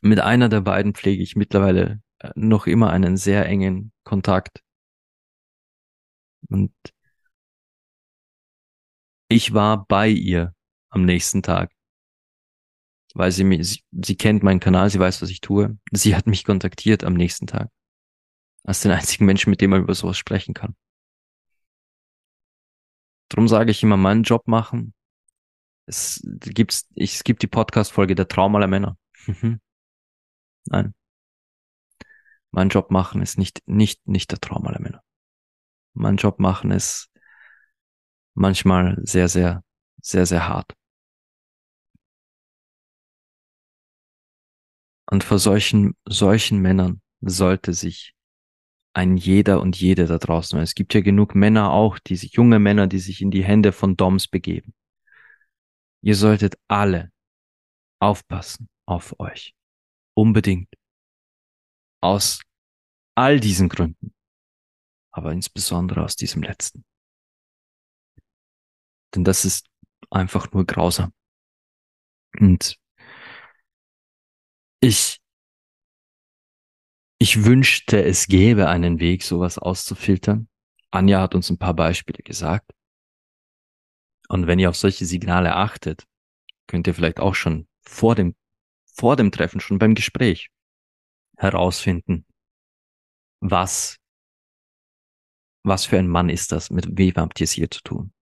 [0.00, 2.00] Mit einer der beiden pflege ich mittlerweile
[2.34, 4.62] noch immer einen sehr engen Kontakt.
[6.48, 6.72] Und
[9.28, 10.54] ich war bei ihr
[10.88, 11.72] am nächsten Tag,
[13.14, 15.78] weil sie mich, sie, sie kennt meinen Kanal, sie weiß, was ich tue.
[15.92, 17.70] Sie hat mich kontaktiert am nächsten Tag.
[18.64, 20.74] Als den einzigen Menschen, mit dem man über sowas sprechen kann.
[23.28, 24.92] Drum sage ich immer, meinen Job machen.
[25.86, 28.96] Es gibt, es gibt die Podcast-Folge der Traum aller Männer.
[30.66, 30.94] Nein
[32.50, 35.02] mein Job machen ist nicht, nicht, nicht der Traum aller Männer.
[35.94, 37.10] Mein Job machen ist
[38.34, 39.62] manchmal sehr, sehr,
[40.00, 40.74] sehr, sehr hart.
[45.10, 48.14] Und vor solchen, solchen Männern sollte sich
[48.92, 52.86] ein jeder und jede da draußen, es gibt ja genug Männer auch, diese junge Männer,
[52.86, 54.74] die sich in die Hände von Doms begeben.
[56.02, 57.12] Ihr solltet alle
[58.00, 59.54] aufpassen auf euch.
[60.20, 60.68] Unbedingt.
[62.02, 62.42] Aus
[63.14, 64.14] all diesen Gründen.
[65.12, 66.84] Aber insbesondere aus diesem letzten.
[69.14, 69.66] Denn das ist
[70.10, 71.14] einfach nur grausam.
[72.38, 72.76] Und
[74.82, 75.22] ich,
[77.18, 80.50] ich wünschte, es gäbe einen Weg, sowas auszufiltern.
[80.90, 82.70] Anja hat uns ein paar Beispiele gesagt.
[84.28, 86.06] Und wenn ihr auf solche Signale achtet,
[86.66, 88.36] könnt ihr vielleicht auch schon vor dem,
[89.00, 90.50] vor dem Treffen, schon beim Gespräch
[91.38, 92.26] herausfinden,
[93.40, 93.96] was,
[95.64, 98.12] was für ein Mann ist das, mit wem habt ihr es hier zu tun?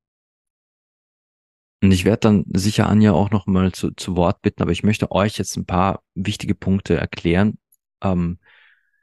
[1.83, 4.85] Und ich werde dann sicher Anja auch noch mal zu, zu Wort bitten, aber ich
[4.85, 7.59] möchte euch jetzt ein paar wichtige Punkte erklären.
[8.01, 8.39] Ähm,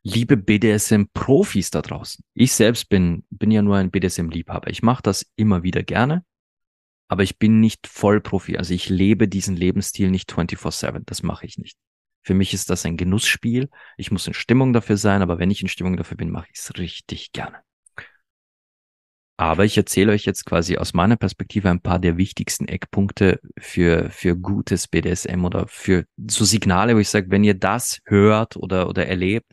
[0.02, 2.24] liebe BDSM-Profis da draußen.
[2.34, 4.70] Ich selbst bin, bin ja nur ein BDSM-Liebhaber.
[4.70, 6.24] Ich mache das immer wieder gerne,
[7.08, 8.58] aber ich bin nicht Vollprofi.
[8.58, 11.04] Also ich lebe diesen Lebensstil nicht 24-7.
[11.06, 11.78] Das mache ich nicht.
[12.24, 13.70] Für mich ist das ein Genussspiel.
[13.98, 16.60] Ich muss in Stimmung dafür sein, aber wenn ich in Stimmung dafür bin, mache ich
[16.60, 17.60] es richtig gerne.
[19.38, 24.10] Aber ich erzähle euch jetzt quasi aus meiner Perspektive ein paar der wichtigsten Eckpunkte für,
[24.10, 28.88] für gutes BDSM oder für so Signale, wo ich sage, wenn ihr das hört oder,
[28.88, 29.52] oder erlebt,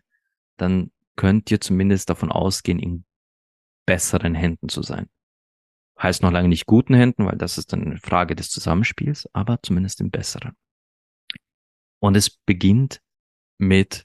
[0.57, 3.05] dann könnt ihr zumindest davon ausgehen, in
[3.85, 5.09] besseren Händen zu sein.
[6.03, 9.63] Heißt noch lange nicht guten Händen, weil das ist dann eine Frage des Zusammenspiels, aber
[9.63, 10.57] zumindest in besseren.
[12.01, 13.01] Und es beginnt
[13.59, 14.03] mit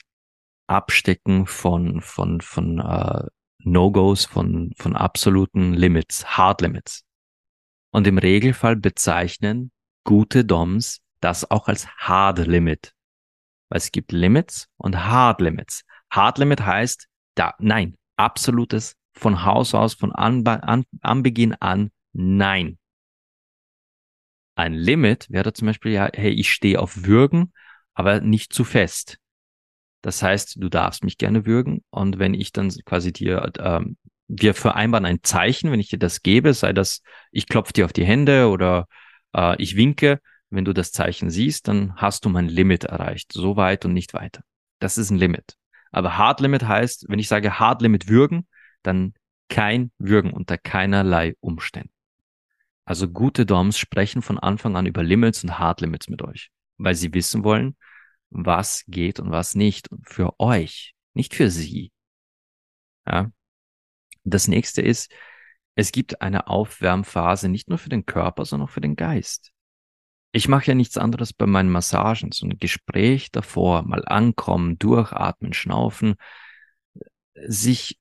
[0.68, 3.28] Abstecken von, von, von uh,
[3.60, 7.04] No-Gos, von, von absoluten Limits, Hard Limits.
[7.91, 9.72] Und im Regelfall bezeichnen
[10.04, 12.93] gute Doms Das auch als Hard Limit.
[13.70, 15.84] Weil es gibt Limits und Hard Limits.
[16.12, 21.91] Hard Limit heißt, da, nein, absolutes von Haus aus, von an, an, an Beginn an,
[22.13, 22.78] nein.
[24.55, 27.53] Ein Limit wäre zum Beispiel ja, hey, ich stehe auf Würgen,
[27.93, 29.20] aber nicht zu fest.
[30.01, 33.97] Das heißt, du darfst mich gerne würgen und wenn ich dann quasi dir, ähm,
[34.28, 37.01] wir vereinbaren ein Zeichen, wenn ich dir das gebe, sei das,
[37.32, 38.88] ich klopfe dir auf die Hände oder
[39.34, 43.57] äh, ich winke, wenn du das Zeichen siehst, dann hast du mein Limit erreicht, so
[43.57, 44.41] weit und nicht weiter.
[44.80, 45.55] Das ist ein Limit.
[45.91, 48.47] Aber Hard Limit heißt, wenn ich sage Hard Limit würgen,
[48.88, 49.13] dann
[49.49, 51.93] kein Würgen unter keinerlei Umständen.
[52.85, 56.95] Also gute Doms sprechen von Anfang an über Limits und Hard Limits mit euch, weil
[56.95, 57.75] sie wissen wollen,
[58.29, 61.91] was geht und was nicht für euch, nicht für sie.
[63.05, 63.31] Ja.
[64.23, 65.11] Das nächste ist,
[65.75, 69.51] es gibt eine Aufwärmphase nicht nur für den Körper, sondern auch für den Geist.
[70.31, 75.53] Ich mache ja nichts anderes bei meinen Massagen, so ein Gespräch davor, mal ankommen, durchatmen,
[75.53, 76.15] schnaufen,
[77.33, 77.99] sich,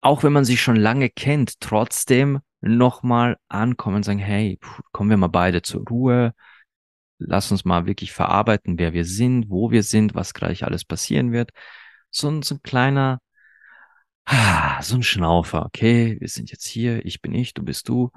[0.00, 4.58] auch wenn man sich schon lange kennt, trotzdem nochmal ankommen und sagen, hey,
[4.92, 6.34] kommen wir mal beide zur Ruhe,
[7.18, 11.32] lass uns mal wirklich verarbeiten, wer wir sind, wo wir sind, was gleich alles passieren
[11.32, 11.50] wird.
[12.10, 13.20] So ein, so ein kleiner,
[14.26, 18.10] ah, so ein Schnaufer, okay, wir sind jetzt hier, ich bin ich, du bist du.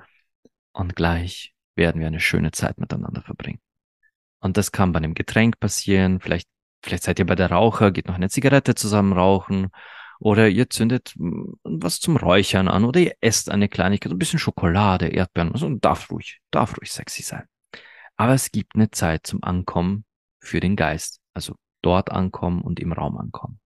[0.72, 3.60] Und gleich werden wir eine schöne Zeit miteinander verbringen.
[4.40, 6.48] Und das kann bei einem Getränk passieren, vielleicht,
[6.84, 9.70] vielleicht seid ihr bei der Raucher, geht noch eine Zigarette zusammen rauchen
[10.20, 14.40] oder ihr zündet hm, was zum Räuchern an oder ihr esst eine Kleinigkeit, ein bisschen
[14.40, 17.46] Schokolade, Erdbeeren, also darf ruhig, darf ruhig sexy sein.
[18.18, 20.06] Aber es gibt eine Zeit zum Ankommen
[20.42, 23.60] für den Geist, also dort ankommen und im Raum ankommen.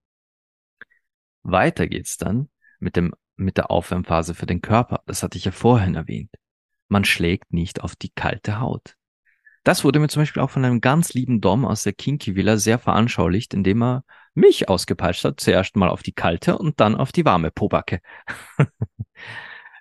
[1.42, 2.50] Weiter geht's dann
[2.80, 5.02] mit dem, mit der Aufwärmphase für den Körper.
[5.08, 6.32] Das hatte ich ja vorhin erwähnt.
[6.88, 8.96] Man schlägt nicht auf die kalte Haut.
[9.64, 12.58] Das wurde mir zum Beispiel auch von einem ganz lieben Dom aus der Kinky Villa
[12.58, 14.04] sehr veranschaulicht, indem er
[14.34, 18.02] mich ausgepeitscht hat, zuerst mal auf die kalte und dann auf die warme Pobacke.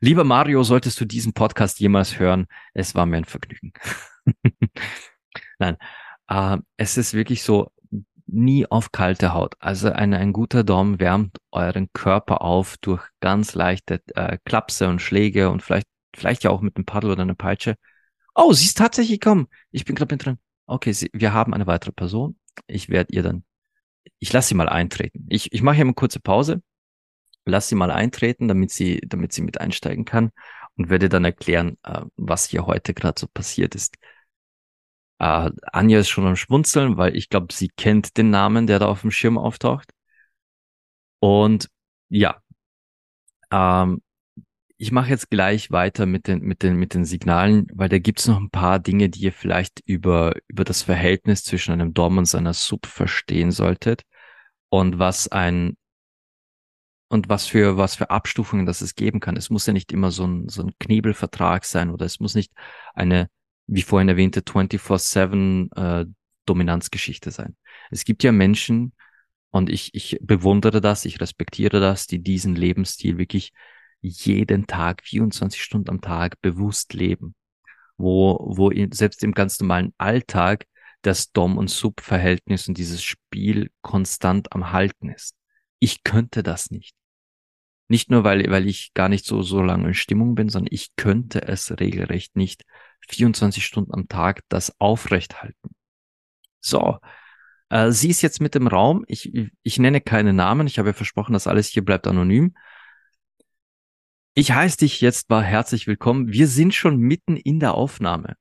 [0.01, 3.73] Lieber Mario, solltest du diesen Podcast jemals hören, es war mir ein Vergnügen.
[5.59, 5.77] Nein,
[6.29, 7.71] äh, es ist wirklich so,
[8.33, 9.55] nie auf kalte Haut.
[9.61, 15.01] Also ein, ein guter Dom wärmt euren Körper auf durch ganz leichte äh, Klapse und
[15.01, 17.77] Schläge und vielleicht, vielleicht ja auch mit einem Paddel oder einer Peitsche.
[18.35, 19.49] Oh, sie ist tatsächlich gekommen.
[19.71, 20.39] Ich bin gerade mit drin.
[20.67, 22.39] Okay, sie, wir haben eine weitere Person.
[22.67, 23.45] Ich werde ihr dann,
[24.19, 25.27] ich lasse sie mal eintreten.
[25.29, 26.63] Ich, ich mache hier eine kurze Pause,
[27.45, 30.31] lasse sie mal eintreten, damit sie, damit sie mit einsteigen kann
[30.77, 33.97] und werde dann erklären, äh, was hier heute gerade so passiert ist.
[35.19, 38.87] Äh, Anja ist schon am Schmunzeln, weil ich glaube, sie kennt den Namen, der da
[38.89, 39.91] auf dem Schirm auftaucht.
[41.21, 41.69] Und
[42.09, 42.43] ja,
[43.51, 44.03] ähm,
[44.79, 48.27] ich mache jetzt gleich weiter mit den, mit den, mit den Signalen, weil da gibt's
[48.27, 52.27] noch ein paar Dinge, die ihr vielleicht über, über das Verhältnis zwischen einem Dom und
[52.27, 54.03] seiner Sub verstehen solltet
[54.69, 55.77] und was ein,
[57.09, 59.37] und was für, was für Abstufungen das es geben kann.
[59.37, 62.53] Es muss ja nicht immer so ein, so ein Knebelvertrag sein oder es muss nicht
[62.95, 63.29] eine,
[63.67, 66.07] wie vorhin erwähnte, 24-7 äh,
[66.47, 67.57] Dominanzgeschichte sein.
[67.91, 68.93] Es gibt ja Menschen,
[69.53, 73.53] und ich, ich bewundere das, ich respektiere das, die diesen Lebensstil wirklich
[74.03, 77.35] jeden Tag, 24 Stunden am Tag bewusst leben.
[77.97, 80.67] Wo, wo selbst im ganz normalen Alltag
[81.03, 85.35] das Dom- und Sub-Verhältnis und dieses Spiel konstant am Halten ist.
[85.79, 86.95] Ich könnte das nicht.
[87.89, 90.97] Nicht nur, weil, weil ich gar nicht so, so lange in Stimmung bin, sondern ich
[90.97, 92.65] könnte es regelrecht nicht
[93.09, 95.75] 24 Stunden am Tag das aufrechthalten.
[96.61, 96.99] So.
[97.69, 99.05] Äh, sie ist jetzt mit dem Raum.
[99.09, 99.33] Ich,
[99.63, 100.67] ich nenne keine Namen.
[100.67, 102.55] Ich habe ja versprochen, dass alles hier bleibt anonym.
[104.35, 106.33] Ich heiße dich jetzt mal herzlich willkommen.
[106.33, 108.37] Wir sind schon mitten in der Aufnahme.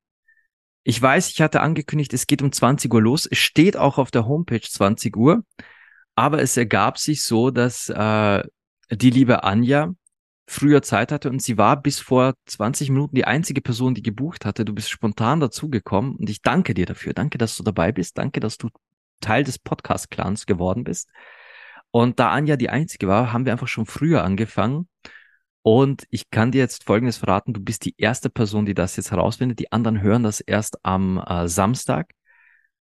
[0.83, 3.27] Ich weiß, ich hatte angekündigt, es geht um 20 Uhr los.
[3.29, 5.43] Es steht auch auf der Homepage 20 Uhr.
[6.15, 8.41] Aber es ergab sich so, dass äh,
[8.89, 9.93] die liebe Anja
[10.47, 14.45] früher Zeit hatte und sie war bis vor 20 Minuten die einzige Person, die gebucht
[14.45, 14.63] hatte.
[14.63, 17.11] Du bist spontan dazugekommen und ich danke dir dafür.
[17.13, 18.17] Danke, dass du dabei bist.
[18.17, 18.69] Danke, dass du
[19.19, 21.09] Teil des Podcast-Clans geworden bist.
[21.91, 24.87] Und da Anja die einzige war, haben wir einfach schon früher angefangen.
[25.63, 27.53] Und ich kann dir jetzt Folgendes verraten.
[27.53, 29.59] Du bist die erste Person, die das jetzt herausfindet.
[29.59, 32.13] Die anderen hören das erst am äh, Samstag.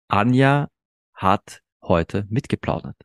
[0.08, 0.70] Anja
[1.14, 2.96] hat heute mitgeplaudert.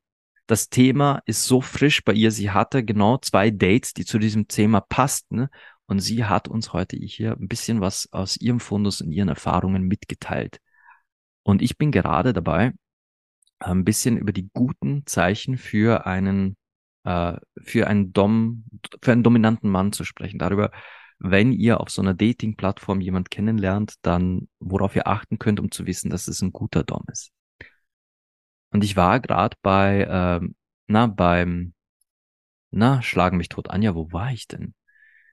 [0.46, 2.30] Das Thema ist so frisch bei ihr.
[2.30, 5.48] Sie hatte genau zwei Dates, die zu diesem Thema passten.
[5.86, 9.82] Und sie hat uns heute hier ein bisschen was aus ihrem Fundus und ihren Erfahrungen
[9.84, 10.60] mitgeteilt.
[11.42, 12.72] Und ich bin gerade dabei,
[13.58, 16.56] ein bisschen über die guten Zeichen für einen,
[17.08, 18.64] äh, für einen Dom,
[19.02, 20.38] für einen dominanten Mann zu sprechen.
[20.38, 20.70] Darüber,
[21.18, 25.86] wenn ihr auf so einer Dating-Plattform jemand kennenlernt, dann worauf ihr achten könnt, um zu
[25.86, 27.30] wissen, dass es ein guter Dom ist.
[28.70, 30.54] Und ich war gerade bei, ähm,
[30.86, 31.72] na, beim,
[32.70, 33.70] na, schlagen mich tot.
[33.70, 34.74] Anja, wo war ich denn?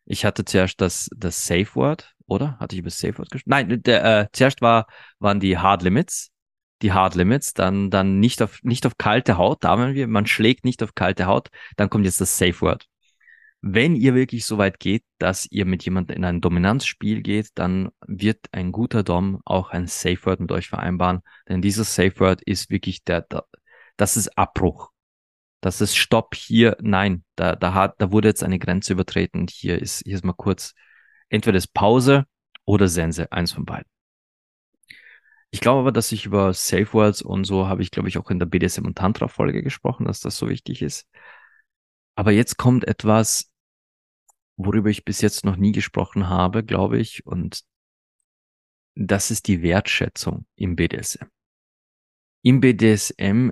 [0.06, 2.58] Ich hatte zuerst das, das Safe Word, oder?
[2.60, 3.50] Hatte ich über Safe Word gesprochen?
[3.50, 4.88] Nein, der, äh, zuerst war,
[5.20, 6.32] waren die Hard Limits.
[6.82, 10.28] Die Hard Limits, dann, dann nicht auf, nicht auf kalte Haut, da haben wir, man
[10.28, 12.88] schlägt nicht auf kalte Haut, dann kommt jetzt das Safe Word.
[13.62, 17.90] Wenn ihr wirklich so weit geht, dass ihr mit jemandem in ein Dominanzspiel geht, dann
[18.06, 22.42] wird ein guter Dom auch ein Safe Word mit euch vereinbaren, denn dieses Safe Word
[22.44, 23.46] ist wirklich der, der
[23.98, 24.92] das ist Abbruch.
[25.62, 29.48] Das ist Stopp hier, nein, da, da hat, da wurde jetzt eine Grenze übertreten.
[29.50, 30.74] Hier ist, hier ist mal kurz,
[31.30, 32.26] entweder ist Pause
[32.66, 33.95] oder Sense, eins von beiden.
[35.52, 38.30] Ich glaube aber, dass ich über Safe Words und so habe ich, glaube ich, auch
[38.30, 41.08] in der BDSM und Tantra Folge gesprochen, dass das so wichtig ist.
[42.16, 43.52] Aber jetzt kommt etwas,
[44.58, 47.64] worüber ich bis jetzt noch nie gesprochen habe, glaube ich, und
[48.96, 51.28] das ist die Wertschätzung im BDSM.
[52.44, 53.52] Im BDSM,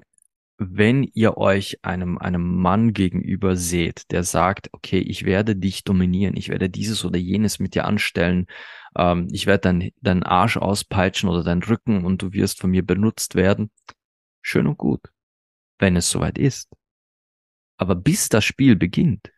[0.58, 6.36] wenn ihr euch einem, einem Mann gegenüber seht, der sagt, okay, ich werde dich dominieren,
[6.38, 8.48] ich werde dieses oder jenes mit dir anstellen,
[8.96, 12.86] ähm, ich werde dein, deinen Arsch auspeitschen oder deinen Rücken und du wirst von mir
[12.86, 13.72] benutzt werden,
[14.42, 15.02] schön und gut,
[15.80, 16.70] wenn es soweit ist.
[17.78, 19.34] Aber bis das Spiel beginnt,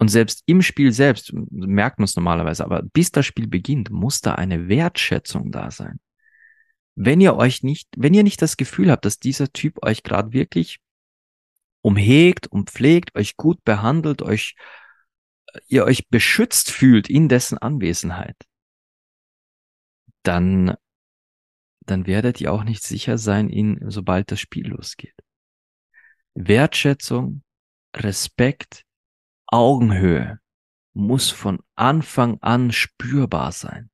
[0.00, 4.22] und selbst im Spiel selbst merkt man es normalerweise, aber bis das Spiel beginnt, muss
[4.22, 6.00] da eine Wertschätzung da sein.
[7.02, 10.34] Wenn ihr euch nicht, wenn ihr nicht das Gefühl habt, dass dieser Typ euch gerade
[10.34, 10.80] wirklich
[11.80, 14.54] umhegt und pflegt, euch gut behandelt, euch,
[15.66, 18.36] ihr euch beschützt fühlt in dessen Anwesenheit,
[20.24, 20.74] dann,
[21.86, 25.16] dann werdet ihr auch nicht sicher sein, in, sobald das Spiel losgeht.
[26.34, 27.42] Wertschätzung,
[27.96, 28.84] Respekt,
[29.46, 30.38] Augenhöhe
[30.92, 33.89] muss von Anfang an spürbar sein.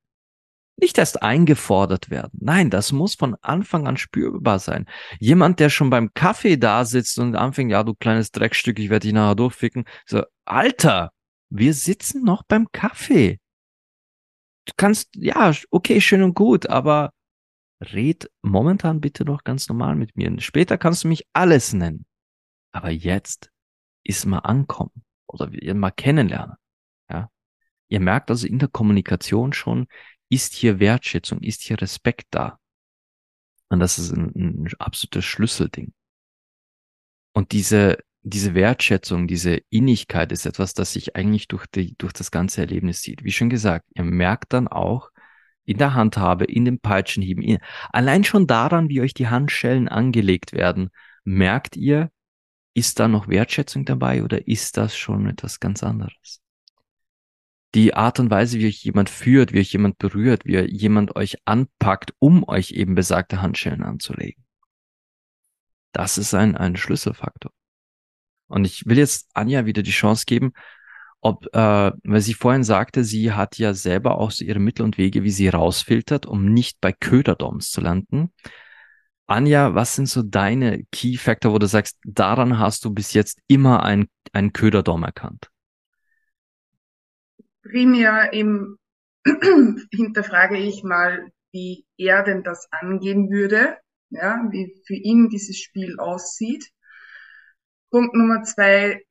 [0.79, 2.37] Nicht erst eingefordert werden.
[2.39, 4.85] Nein, das muss von Anfang an spürbar sein.
[5.19, 9.07] Jemand, der schon beim Kaffee da sitzt und anfängt, ja, du kleines Dreckstück, ich werde
[9.07, 9.85] dich nachher durchficken.
[10.05, 11.11] So, Alter,
[11.49, 13.39] wir sitzen noch beim Kaffee.
[14.65, 17.11] Du kannst, ja, okay, schön und gut, aber
[17.81, 20.39] red momentan bitte noch ganz normal mit mir.
[20.41, 22.05] Später kannst du mich alles nennen.
[22.71, 23.51] Aber jetzt
[24.03, 26.57] ist mal ankommen oder mal kennenlernen.
[27.09, 27.29] Ja.
[27.87, 29.87] Ihr merkt also in der Kommunikation schon,
[30.29, 32.59] ist hier Wertschätzung, ist hier Respekt da.
[33.69, 35.93] Und das ist ein, ein absolutes Schlüsselding.
[37.33, 42.31] Und diese, diese Wertschätzung, diese Innigkeit ist etwas, das sich eigentlich durch, die, durch das
[42.31, 43.23] ganze Erlebnis sieht.
[43.23, 45.11] Wie schon gesagt, ihr merkt dann auch
[45.65, 47.59] in der Handhabe, in den Peitschenhieben, in,
[47.91, 50.89] allein schon daran, wie euch die Handschellen angelegt werden,
[51.25, 52.09] merkt ihr,
[52.73, 56.41] ist da noch Wertschätzung dabei oder ist das schon etwas ganz anderes?
[57.77, 61.37] Die Art und Weise, wie euch jemand führt, wie euch jemand berührt, wie jemand euch
[61.45, 64.43] anpackt, um euch eben besagte Handschellen anzulegen.
[65.91, 67.51] Das ist ein, ein Schlüsselfaktor.
[68.47, 70.53] Und ich will jetzt Anja wieder die Chance geben,
[71.21, 74.97] ob, äh, weil sie vorhin sagte, sie hat ja selber auch so ihre Mittel und
[74.97, 78.33] Wege, wie sie rausfiltert, um nicht bei Köderdoms zu landen.
[79.27, 83.39] Anja, was sind so deine Key Factor, wo du sagst, daran hast du bis jetzt
[83.45, 85.51] immer einen, einen Köderdom erkannt?
[87.69, 88.77] Primär im
[89.91, 93.77] hinterfrage ich mal, wie er denn das angehen würde,
[94.09, 96.69] ja, wie für ihn dieses Spiel aussieht.
[97.89, 99.03] Punkt Nummer zwei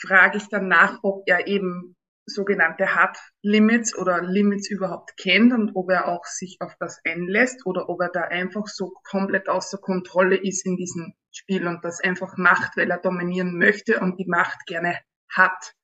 [0.00, 1.96] frage ich dann nach, ob er eben
[2.26, 7.64] sogenannte Hard Limits oder Limits überhaupt kennt und ob er auch sich auf das einlässt
[7.66, 12.00] oder ob er da einfach so komplett außer Kontrolle ist in diesem Spiel und das
[12.00, 14.98] einfach macht, weil er dominieren möchte und die Macht gerne
[15.30, 15.74] hat.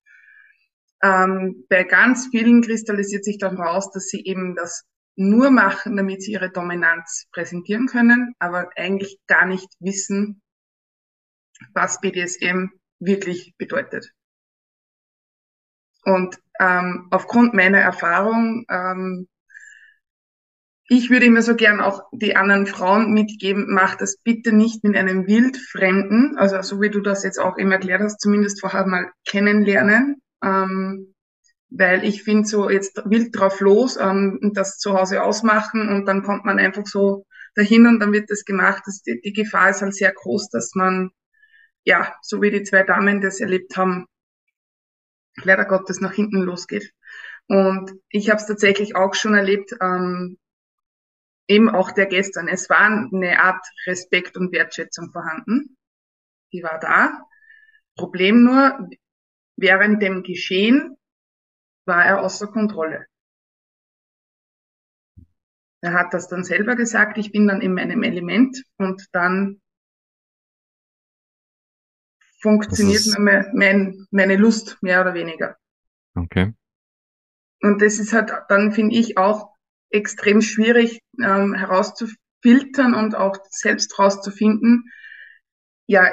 [1.05, 4.85] Ähm, bei ganz vielen kristallisiert sich dann raus, dass sie eben das
[5.17, 10.41] nur machen, damit sie ihre Dominanz präsentieren können, aber eigentlich gar nicht wissen,
[11.75, 14.11] was BDSM wirklich bedeutet.
[16.05, 19.29] Und ähm, aufgrund meiner Erfahrung, ähm,
[20.89, 24.97] ich würde immer so gern auch die anderen Frauen mitgeben, mach das bitte nicht mit
[24.97, 29.11] einem Wildfremden, also so wie du das jetzt auch immer erklärt hast, zumindest vorher mal
[29.27, 30.23] kennenlernen.
[30.45, 31.15] Ähm,
[31.71, 36.23] weil ich finde so jetzt wild drauf los ähm, das zu Hause ausmachen und dann
[36.23, 38.83] kommt man einfach so dahin und dann wird das gemacht.
[38.87, 41.11] Das, die, die Gefahr ist halt sehr groß, dass man,
[41.85, 44.07] ja, so wie die zwei Damen das erlebt haben,
[45.43, 46.93] leider Gottes nach hinten losgeht.
[47.47, 50.39] Und ich habe es tatsächlich auch schon erlebt, ähm,
[51.47, 52.49] eben auch der gestern.
[52.49, 55.77] Es war eine Art Respekt und Wertschätzung vorhanden.
[56.53, 57.21] Die war da.
[57.97, 58.89] Problem nur,
[59.57, 60.97] während dem Geschehen
[61.87, 63.07] war er außer Kontrolle.
[65.81, 69.61] Er hat das dann selber gesagt, ich bin dann in meinem Element und dann
[72.41, 75.57] funktioniert mein, mein, meine Lust mehr oder weniger.
[76.15, 76.55] Okay.
[77.61, 79.55] Und das ist halt dann, finde ich, auch
[79.91, 84.91] extrem schwierig ähm, herauszufiltern und auch selbst herauszufinden.
[85.87, 86.13] Ja,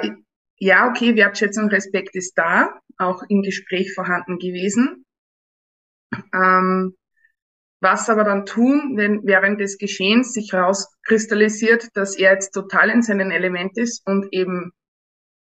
[0.62, 5.04] ja, okay, Wertschätzung, Respekt ist da, auch im Gespräch vorhanden gewesen.
[6.32, 6.94] Ähm,
[7.80, 13.02] was aber dann tun, wenn während des Geschehens sich herauskristallisiert, dass er jetzt total in
[13.02, 14.70] seinem Element ist und eben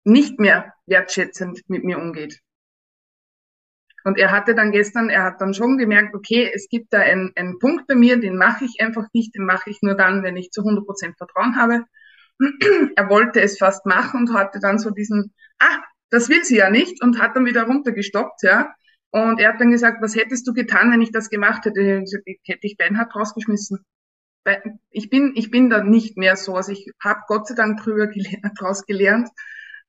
[0.04, 2.38] nicht mehr wertschätzend mit mir umgeht.
[4.04, 7.32] Und er hatte dann gestern, er hat dann schon gemerkt, okay, es gibt da einen,
[7.34, 10.36] einen Punkt bei mir, den mache ich einfach nicht, den mache ich nur dann, wenn
[10.36, 11.86] ich zu 100 Prozent Vertrauen habe.
[12.96, 16.70] er wollte es fast machen und hatte dann so diesen, ah, das will sie ja
[16.70, 18.74] nicht und hat dann wieder runtergestoppt, ja.
[19.10, 22.02] Und er hat dann gesagt, was hättest du getan, wenn ich das gemacht hätte?
[22.24, 23.84] Ich hätte ich Bernhard rausgeschmissen.
[24.90, 26.54] Ich bin, ich bin da nicht mehr so.
[26.56, 29.28] Also ich habe Gott sei Dank drüber gelernt, daraus gelernt,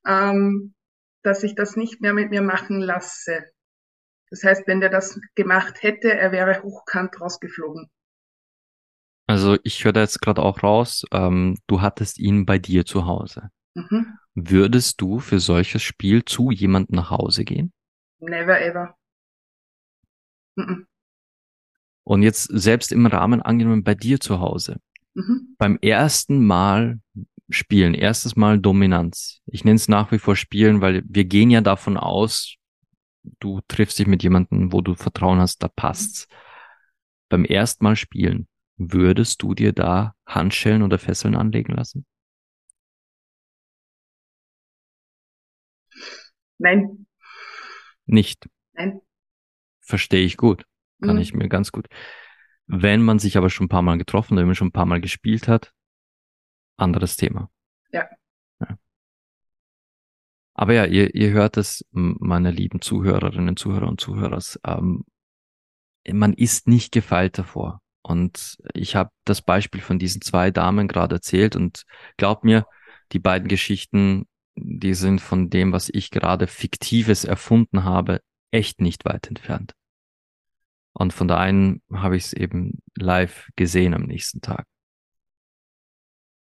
[0.06, 0.74] ähm,
[1.24, 3.46] dass ich das nicht mehr mit mir machen lasse.
[4.30, 7.90] Das heißt, wenn der das gemacht hätte, er wäre hochkant rausgeflogen.
[9.34, 13.08] Also ich höre da jetzt gerade auch raus, ähm, du hattest ihn bei dir zu
[13.08, 13.50] Hause.
[13.74, 14.20] Mhm.
[14.36, 17.74] Würdest du für solches Spiel zu jemandem nach Hause gehen?
[18.20, 18.96] Never ever.
[20.56, 20.86] Mhm.
[22.04, 24.80] Und jetzt selbst im Rahmen angenommen bei dir zu Hause.
[25.16, 25.56] Mhm.
[25.58, 27.00] Beim ersten Mal
[27.50, 29.42] spielen, erstes Mal Dominanz.
[29.48, 32.54] Ich nenne es nach wie vor spielen, weil wir gehen ja davon aus,
[33.40, 36.28] du triffst dich mit jemandem, wo du Vertrauen hast, da passt's.
[37.30, 42.06] Beim ersten Mal spielen, würdest du dir da Handschellen oder Fesseln anlegen lassen?
[46.58, 47.08] Nein.
[48.06, 48.48] Nicht.
[48.74, 49.02] Nein.
[49.82, 50.66] Verstehe ich gut.
[51.02, 51.22] Kann mhm.
[51.22, 51.88] ich mir ganz gut.
[52.68, 55.02] Wenn man sich aber schon ein paar Mal getroffen, wenn man schon ein paar Mal
[55.02, 55.74] gespielt hat,
[56.78, 57.52] anderes Thema.
[57.92, 58.08] Ja.
[58.62, 58.78] ja.
[60.54, 65.04] Aber ja, ihr, ihr hört es, meine lieben Zuhörerinnen, Zuhörer und Zuhörer, ähm,
[66.12, 67.83] man ist nicht gefeilt davor.
[68.04, 71.84] Und ich habe das Beispiel von diesen zwei Damen gerade erzählt und
[72.18, 72.68] glaub mir,
[73.14, 79.06] die beiden Geschichten, die sind von dem, was ich gerade fiktives erfunden habe, echt nicht
[79.06, 79.74] weit entfernt.
[80.94, 84.68] Und von der einen habe ich es eben live gesehen am nächsten Tag.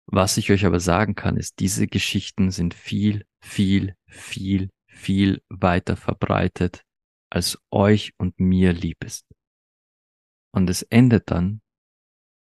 [0.07, 5.97] Was ich euch aber sagen kann, ist, diese Geschichten sind viel, viel, viel, viel weiter
[5.97, 6.83] verbreitet,
[7.31, 9.32] als euch und mir lieb ist.
[10.53, 11.61] Und es endet dann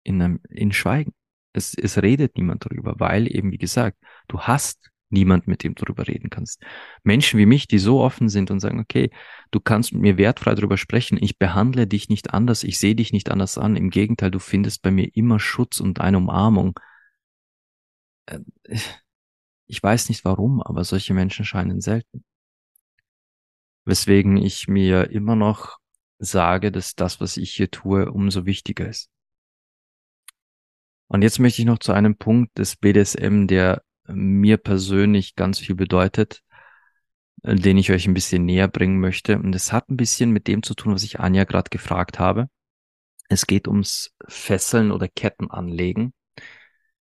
[0.02, 1.14] in einem, in Schweigen.
[1.52, 3.98] Es, es redet niemand darüber, weil eben, wie gesagt,
[4.28, 6.62] du hast niemand, mit dem du darüber reden kannst.
[7.04, 9.10] Menschen wie mich, die so offen sind und sagen, okay,
[9.50, 13.12] du kannst mit mir wertfrei darüber sprechen, ich behandle dich nicht anders, ich sehe dich
[13.12, 16.80] nicht anders an, im Gegenteil, du findest bei mir immer Schutz und eine Umarmung.
[18.26, 18.40] Äh,
[19.66, 22.24] ich weiß nicht warum, aber solche Menschen scheinen selten.
[23.84, 25.78] Weswegen ich mir immer noch
[26.22, 29.10] sage, dass das, was ich hier tue, umso wichtiger ist.
[31.08, 35.74] Und jetzt möchte ich noch zu einem Punkt des BDSM, der mir persönlich ganz viel
[35.74, 36.42] bedeutet,
[37.42, 39.36] äh, den ich euch ein bisschen näher bringen möchte.
[39.38, 42.48] Und es hat ein bisschen mit dem zu tun, was ich Anja gerade gefragt habe.
[43.28, 46.14] Es geht ums Fesseln oder Ketten anlegen.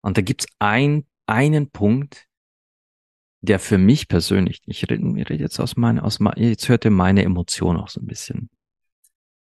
[0.01, 2.27] Und da gibt's ein, einen Punkt,
[3.43, 6.87] der für mich persönlich, ich rede, ich rede jetzt aus meiner, aus meiner, jetzt hört
[6.87, 8.49] ihr meine Emotion auch so ein bisschen.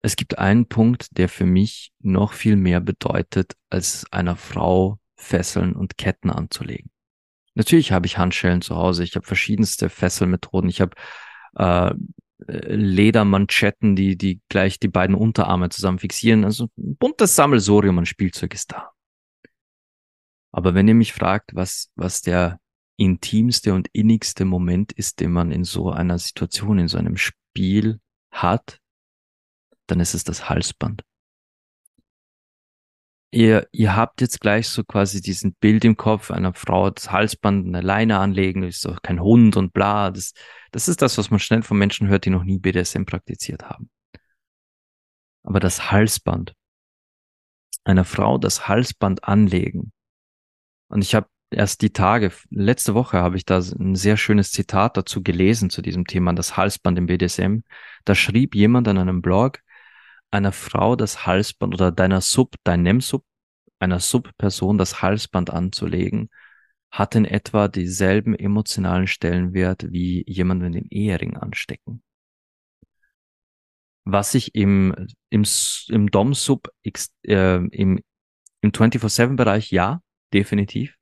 [0.02, 5.74] Es gibt einen Punkt, der für mich noch viel mehr bedeutet, als einer Frau Fesseln
[5.74, 6.90] und Ketten anzulegen.
[7.54, 9.04] Natürlich habe ich Handschellen zu Hause.
[9.04, 10.68] Ich habe verschiedenste Fesselmethoden.
[10.68, 10.96] Ich habe
[11.56, 11.94] äh,
[12.46, 16.44] Ledermanschetten, die, die gleich die beiden Unterarme zusammen fixieren.
[16.44, 18.90] Also ein buntes Sammelsorium an Spielzeug ist da.
[20.50, 22.58] Aber wenn ihr mich fragt, was, was der
[22.96, 28.00] intimste und innigste Moment ist, den man in so einer Situation, in so einem Spiel
[28.30, 28.81] hat,
[29.86, 31.02] dann ist es das Halsband
[33.32, 37.66] ihr, ihr habt jetzt gleich so quasi diesen Bild im Kopf einer Frau das Halsband,
[37.66, 40.10] eine Leine anlegen, ist doch kein Hund und bla.
[40.10, 40.34] Das,
[40.70, 43.90] das ist das, was man schnell von Menschen hört, die noch nie BDSM praktiziert haben.
[45.42, 46.54] Aber das Halsband,
[47.84, 49.92] einer Frau das Halsband anlegen.
[50.88, 54.96] Und ich habe erst die Tage, letzte Woche habe ich da ein sehr schönes Zitat
[54.96, 57.60] dazu gelesen zu diesem Thema, das Halsband im BDSM.
[58.04, 59.60] Da schrieb jemand an einem Blog,
[60.32, 63.24] einer Frau das Halsband oder deiner Sub, deinem Sub,
[63.78, 66.30] einer Sub-Person das Halsband anzulegen,
[66.90, 72.02] hat in etwa dieselben emotionalen Stellenwert wie jemandem den Ehering anstecken.
[74.04, 74.94] was ich im,
[75.30, 75.44] im,
[75.88, 78.00] im Dom-Sub, äh, im,
[78.60, 80.00] im 24-7-Bereich, ja,
[80.32, 80.96] definitiv.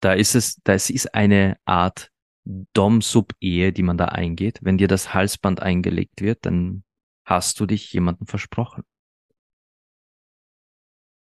[0.00, 2.10] Da ist es, das ist eine Art
[2.44, 4.60] Dom-Sub-Ehe, die man da eingeht.
[4.62, 6.84] Wenn dir das Halsband eingelegt wird, dann
[7.26, 8.84] hast du dich jemandem versprochen.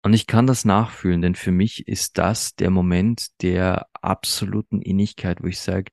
[0.03, 5.43] Und ich kann das nachfühlen, denn für mich ist das der Moment der absoluten Innigkeit,
[5.43, 5.93] wo ich sage,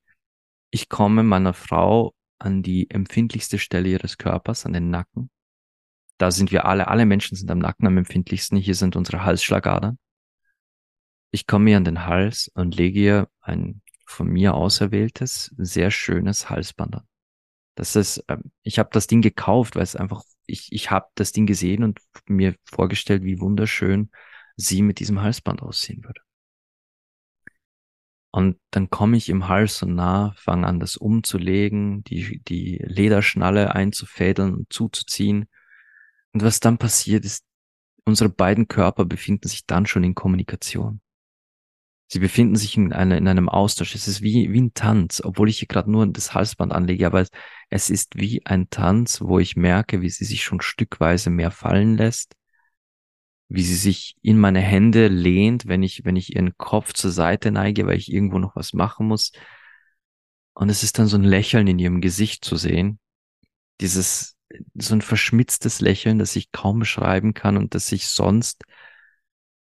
[0.71, 5.29] ich komme meiner Frau an die empfindlichste Stelle ihres Körpers, an den Nacken.
[6.17, 8.57] Da sind wir alle, alle Menschen sind am Nacken am empfindlichsten.
[8.57, 9.99] Hier sind unsere Halsschlagadern.
[11.31, 16.49] Ich komme ihr an den Hals und lege ihr ein von mir auserwähltes, sehr schönes
[16.49, 17.07] Halsband an.
[17.77, 21.31] Das ist, ähm, ich habe das Ding gekauft, weil es einfach, ich, ich habe das
[21.31, 24.09] Ding gesehen und mir vorgestellt, wie wunderschön
[24.55, 26.21] sie mit diesem Halsband aussehen würde.
[28.31, 33.75] Und dann komme ich im Hals so nah, fange an, das umzulegen, die, die Lederschnalle
[33.75, 35.45] einzufädeln und zuzuziehen.
[36.33, 37.45] Und was dann passiert ist,
[38.05, 40.99] unsere beiden Körper befinden sich dann schon in Kommunikation.
[42.09, 43.93] Sie befinden sich in, einer, in einem Austausch.
[43.93, 47.21] Es ist wie, wie ein Tanz, obwohl ich hier gerade nur das Halsband anlege, aber
[47.21, 47.29] es,
[47.69, 51.97] es ist wie ein Tanz, wo ich merke, wie sie sich schon stückweise mehr fallen
[51.97, 52.35] lässt,
[53.49, 57.51] wie sie sich in meine Hände lehnt, wenn ich, wenn ich ihren Kopf zur Seite
[57.51, 59.34] neige, weil ich irgendwo noch was machen muss.
[60.53, 62.99] Und es ist dann so ein Lächeln in ihrem Gesicht zu sehen.
[63.81, 64.38] Dieses,
[64.75, 68.63] so ein verschmitztes Lächeln, das ich kaum beschreiben kann und das ich sonst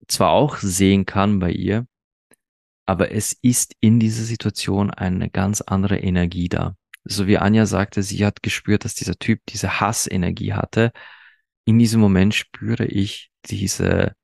[0.07, 1.87] zwar auch sehen kann bei ihr,
[2.85, 6.75] aber es ist in dieser Situation eine ganz andere Energie da.
[7.05, 10.91] So wie Anja sagte, sie hat gespürt, dass dieser Typ diese Hassenergie hatte.
[11.65, 14.15] In diesem Moment spüre ich diese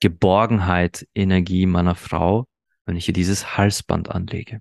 [0.00, 2.46] Geborgenheit, Energie meiner Frau,
[2.84, 4.60] wenn ich ihr dieses Halsband anlege.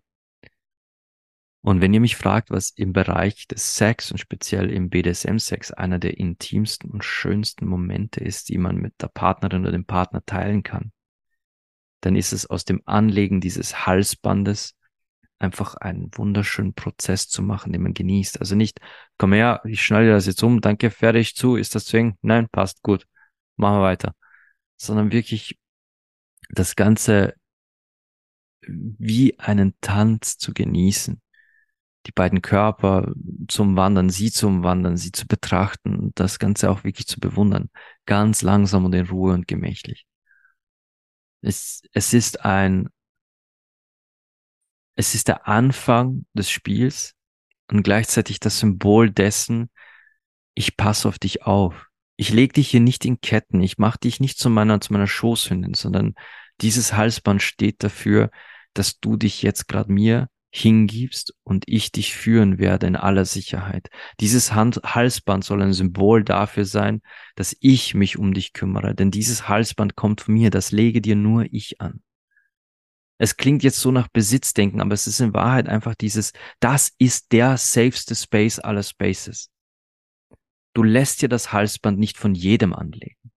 [1.61, 5.97] Und wenn ihr mich fragt, was im Bereich des Sex und speziell im BDSM-Sex einer
[5.97, 10.61] der intimsten und schönsten Momente ist, die man mit der Partnerin oder dem Partner teilen
[10.61, 10.91] kann,
[12.01, 14.76] dann ist es aus dem Anlegen dieses Halsbandes
[15.39, 18.39] einfach einen wunderschönen Prozess zu machen, den man genießt.
[18.39, 18.80] Also nicht,
[19.17, 22.17] komm her, ich schneide das jetzt um, danke, fertig, zu, ist das zu eng?
[22.22, 23.07] Nein, passt, gut,
[23.55, 24.15] machen wir weiter.
[24.77, 25.57] Sondern wirklich
[26.49, 27.34] das Ganze
[28.67, 31.22] wie einen Tanz zu genießen.
[32.07, 33.13] Die beiden Körper
[33.47, 37.69] zum Wandern, sie zum Wandern, sie zu betrachten das Ganze auch wirklich zu bewundern.
[38.05, 40.05] Ganz langsam und in Ruhe und gemächlich.
[41.45, 42.89] Es, es ist ein,
[44.95, 47.13] es ist der Anfang des Spiels
[47.69, 49.69] und gleichzeitig das Symbol dessen,
[50.55, 51.85] ich passe auf dich auf.
[52.15, 55.05] Ich leg dich hier nicht in Ketten, ich mache dich nicht zu meiner, zu meiner
[55.05, 56.15] Schoßhündin, sondern
[56.61, 58.31] dieses Halsband steht dafür,
[58.73, 63.90] dass du dich jetzt gerade mir hingibst und ich dich führen werde in aller Sicherheit.
[64.22, 67.02] Dieses Hand Halsband soll ein Symbol dafür sein,
[67.36, 71.18] dass ich mich um dich kümmere, denn dieses Halsband kommt von mir, das lege dir
[71.18, 72.02] nur ich an.
[73.18, 77.34] Es klingt jetzt so nach Besitzdenken, aber es ist in Wahrheit einfach dieses, das ist
[77.34, 79.49] der safeste Space aller Spaces.
[80.73, 83.32] Du lässt dir das Halsband nicht von jedem anlegen.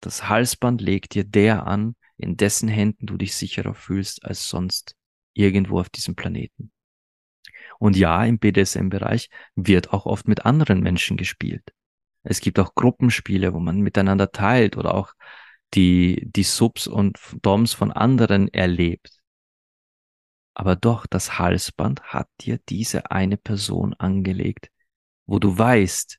[0.00, 4.94] Das Halsband legt dir der an, in dessen Händen du dich sicherer fühlst als sonst
[5.36, 6.72] irgendwo auf diesem Planeten.
[7.78, 11.72] Und ja, im BDSM-Bereich wird auch oft mit anderen Menschen gespielt.
[12.22, 15.12] Es gibt auch Gruppenspiele, wo man miteinander teilt oder auch
[15.74, 19.20] die, die Subs und Doms von anderen erlebt.
[20.54, 24.70] Aber doch, das Halsband hat dir diese eine Person angelegt,
[25.26, 26.18] wo du weißt,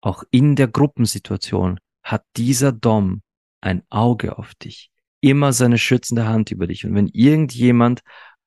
[0.00, 3.22] auch in der Gruppensituation hat dieser Dom
[3.60, 4.90] ein Auge auf dich,
[5.20, 6.86] immer seine schützende Hand über dich.
[6.86, 8.00] Und wenn irgendjemand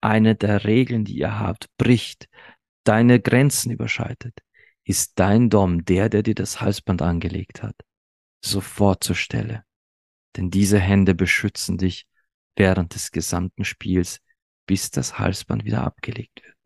[0.03, 2.27] eine der Regeln, die ihr habt, bricht,
[2.84, 4.39] deine Grenzen überschreitet,
[4.84, 7.75] ist dein Dom der, der dir das Halsband angelegt hat,
[8.43, 9.63] sofort zur Stelle.
[10.35, 12.05] Denn diese Hände beschützen dich
[12.55, 14.19] während des gesamten Spiels,
[14.67, 16.57] bis das Halsband wieder abgelegt wird.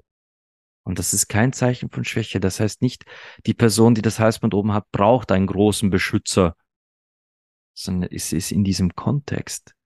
[0.83, 2.39] Und das ist kein Zeichen von Schwäche.
[2.39, 3.03] Das heißt nicht,
[3.45, 6.55] die Person, die das Halsband oben hat, braucht einen großen Beschützer,
[7.73, 9.76] sondern es ist in diesem Kontext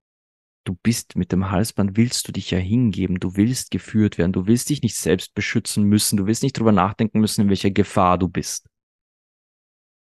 [0.64, 4.48] du bist mit dem Halsband, willst du dich ja hingeben, du willst geführt werden, du
[4.48, 8.18] willst dich nicht selbst beschützen müssen, du willst nicht drüber nachdenken müssen, in welcher Gefahr
[8.18, 8.68] du bist.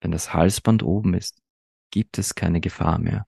[0.01, 1.41] Wenn das Halsband oben ist,
[1.91, 3.27] gibt es keine Gefahr mehr.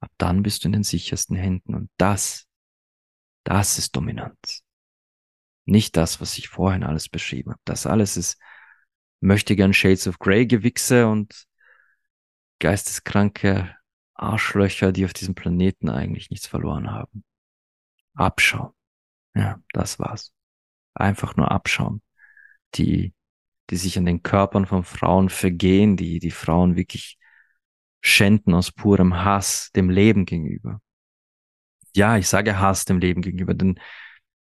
[0.00, 2.46] Ab dann bist du in den sichersten Händen und das,
[3.44, 4.62] das ist Dominanz.
[5.64, 7.62] Nicht das, was ich vorhin alles beschrieben habe.
[7.64, 8.38] Das alles ist
[9.20, 11.46] möchte gern Shades of Grey Gewichse und
[12.60, 13.74] geisteskranke
[14.18, 17.24] Arschlöcher, die auf diesem Planeten eigentlich nichts verloren haben.
[18.14, 18.72] Abschauen.
[19.34, 20.32] Ja, das war's.
[20.94, 22.02] Einfach nur abschauen.
[22.74, 23.14] Die
[23.70, 27.18] die sich an den Körpern von Frauen vergehen, die die Frauen wirklich
[28.00, 30.80] schänden aus purem Hass dem Leben gegenüber.
[31.94, 33.80] Ja, ich sage Hass dem Leben gegenüber, denn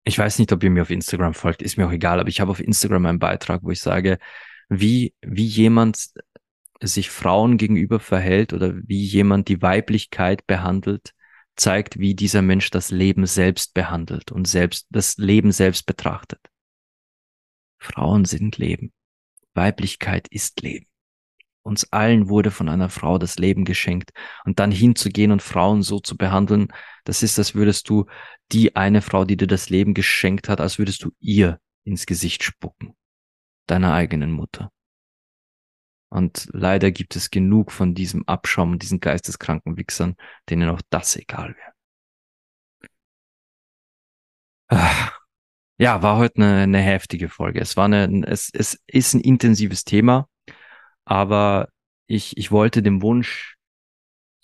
[0.03, 2.41] ich weiß nicht, ob ihr mir auf Instagram folgt, ist mir auch egal, aber ich
[2.41, 4.17] habe auf Instagram einen Beitrag, wo ich sage,
[4.69, 6.07] wie, wie jemand
[6.87, 11.13] sich Frauen gegenüber verhält oder wie jemand die Weiblichkeit behandelt,
[11.55, 16.39] zeigt, wie dieser Mensch das Leben selbst behandelt und selbst das Leben selbst betrachtet.
[17.77, 18.93] Frauen sind Leben.
[19.53, 20.87] Weiblichkeit ist Leben.
[21.63, 24.11] Uns allen wurde von einer Frau das Leben geschenkt.
[24.45, 26.69] Und dann hinzugehen und Frauen so zu behandeln,
[27.03, 28.05] das ist, als würdest du
[28.51, 32.43] die eine Frau, die dir das Leben geschenkt hat, als würdest du ihr ins Gesicht
[32.43, 32.95] spucken.
[33.67, 34.71] Deiner eigenen Mutter.
[36.11, 40.15] Und leider gibt es genug von diesem Abschaum und diesen geisteskranken Wichsern,
[40.49, 41.71] denen auch das egal wäre.
[45.77, 47.59] Ja, war heute eine, eine heftige Folge.
[47.59, 50.27] Es war eine, es, es ist ein intensives Thema,
[51.05, 51.69] aber
[52.07, 53.57] ich, ich wollte dem Wunsch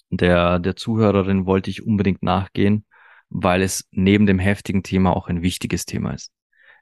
[0.09, 2.85] der, der Zuhörerin wollte ich unbedingt nachgehen,
[3.29, 6.31] weil es neben dem heftigen Thema auch ein wichtiges Thema ist.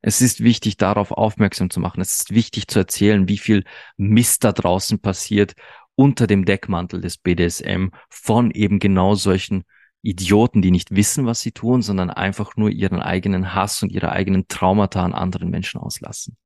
[0.08, 2.00] Es ist wichtig, darauf aufmerksam zu machen.
[2.00, 3.64] Es ist wichtig zu erzählen, wie viel
[3.98, 5.56] Mist da draußen passiert
[5.96, 9.64] unter dem Deckmantel des BDSM von eben genau solchen
[10.04, 14.12] Idioten, die nicht wissen, was sie tun, sondern einfach nur ihren eigenen Hass und ihre
[14.12, 16.38] eigenen Traumata an anderen Menschen auslassen.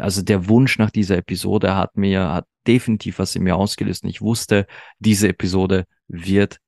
[0.00, 4.02] Also der Wunsch nach dieser Episode hat mir, hat definitiv was in mir ausgelöst.
[4.02, 4.66] Und ich wusste,
[4.98, 6.58] diese Episode wird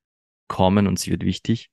[0.46, 1.68] kommen und sie wird wichtig.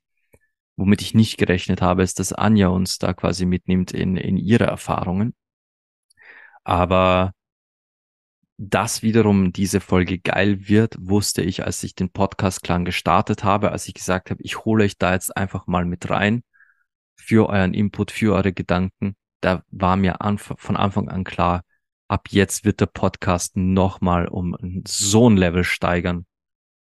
[0.80, 4.64] Womit ich nicht gerechnet habe, ist, dass Anja uns da quasi mitnimmt in, in ihre
[4.64, 5.36] Erfahrungen.
[6.64, 7.34] Aber
[8.56, 13.90] dass wiederum diese Folge geil wird, wusste ich, als ich den Podcast-Klang gestartet habe, als
[13.90, 16.44] ich gesagt habe, ich hole euch da jetzt einfach mal mit rein
[17.18, 19.18] für euren Input, für eure Gedanken.
[19.42, 21.64] Da war mir anf von Anfang an klar,
[22.08, 24.56] ab jetzt wird der Podcast nochmal um
[24.88, 26.26] so ein Level steigern.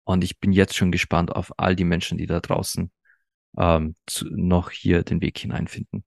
[0.06, 2.90] Und ich bin jetzt schon gespannt auf all die Menschen, die da draußen
[3.58, 6.04] ähm, zu, noch hier den Weg hineinfinden.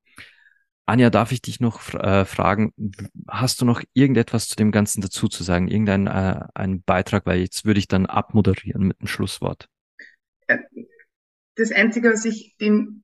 [0.88, 2.72] Anja, darf ich dich noch äh, fragen,
[3.28, 5.66] hast du noch irgendetwas zu dem Ganzen dazu zu sagen?
[5.66, 9.68] Irgendeinen äh, Beitrag, weil jetzt würde ich dann abmoderieren mit einem Schlusswort.
[10.46, 10.58] Äh,
[11.56, 13.02] das Einzige, was ich den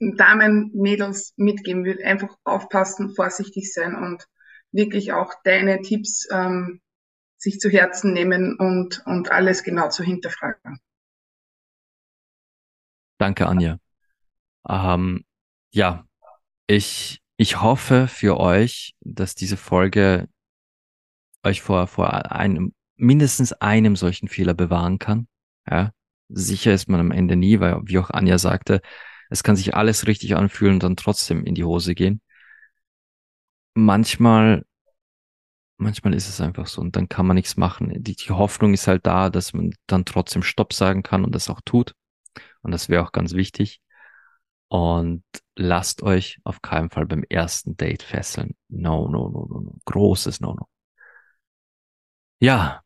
[0.00, 4.26] Damen, Mädels mitgeben will, einfach aufpassen, vorsichtig sein und
[4.72, 6.80] wirklich auch deine Tipps ähm,
[7.36, 10.80] sich zu Herzen nehmen und, und alles genau zu hinterfragen.
[13.22, 13.78] Danke, Anja.
[14.68, 15.24] Ähm,
[15.70, 16.04] ja,
[16.66, 20.28] ich, ich hoffe für euch, dass diese Folge
[21.44, 25.28] euch vor, vor einem, mindestens einem solchen Fehler bewahren kann.
[25.70, 25.92] Ja,
[26.30, 28.80] sicher ist man am Ende nie, weil, wie auch Anja sagte,
[29.30, 32.20] es kann sich alles richtig anfühlen und dann trotzdem in die Hose gehen.
[33.74, 34.64] Manchmal,
[35.76, 38.02] manchmal ist es einfach so und dann kann man nichts machen.
[38.02, 41.48] Die, die Hoffnung ist halt da, dass man dann trotzdem Stopp sagen kann und das
[41.48, 41.94] auch tut.
[42.62, 43.80] Und das wäre auch ganz wichtig.
[44.68, 45.24] Und
[45.54, 48.54] lasst euch auf keinen Fall beim ersten Date fesseln.
[48.68, 49.78] No, no, no, no, no.
[49.84, 50.66] Großes No-No.
[52.40, 52.82] Ja,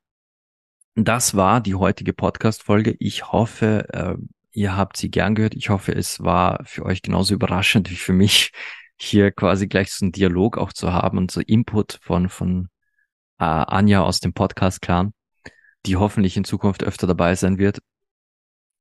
[0.96, 2.96] das war die heutige Podcast-Folge.
[2.98, 4.16] Ich hoffe, äh,
[4.52, 5.54] ihr habt sie gern gehört.
[5.54, 8.52] Ich hoffe, es war für euch genauso überraschend wie für mich,
[8.98, 12.68] hier quasi gleich so einen Dialog auch zu haben und so Input von, von
[13.38, 15.12] äh, Anja aus dem Podcast-Clan,
[15.84, 17.80] die hoffentlich in Zukunft öfter dabei sein wird.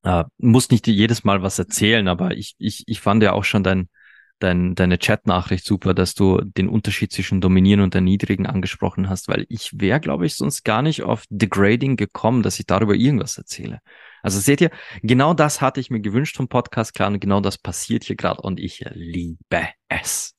[0.05, 3.63] Äh, muss nicht jedes Mal was erzählen, aber ich, ich, ich fand ja auch schon
[3.63, 3.89] dein,
[4.37, 9.47] dein, deine Chat-Nachricht super, dass du den Unterschied zwischen Dominieren und Erniedrigen angesprochen hast, weil
[9.49, 13.79] ich wäre, glaube ich, sonst gar nicht auf Degrading gekommen, dass ich darüber irgendwas erzähle.
[14.21, 14.69] Also seht ihr,
[15.01, 18.41] genau das hatte ich mir gewünscht vom Podcast, klar, und genau das passiert hier gerade
[18.41, 20.35] und ich liebe es.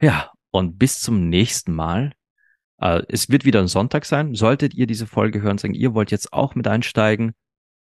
[0.00, 2.12] Ja, und bis zum nächsten Mal.
[2.78, 4.36] Äh, es wird wieder ein Sonntag sein.
[4.36, 7.34] Solltet ihr diese Folge hören, sagen, ihr wollt jetzt auch mit einsteigen,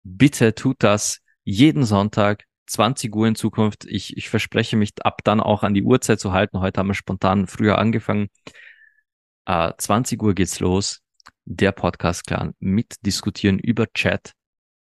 [0.05, 3.85] bitte tut das jeden Sonntag, 20 Uhr in Zukunft.
[3.87, 6.61] Ich, ich verspreche mich ab dann auch an die Uhrzeit zu halten.
[6.61, 8.29] Heute haben wir spontan früher angefangen.
[9.47, 11.01] Äh, 20 Uhr geht's los.
[11.45, 14.33] Der Podcast-Clan mitdiskutieren über Chat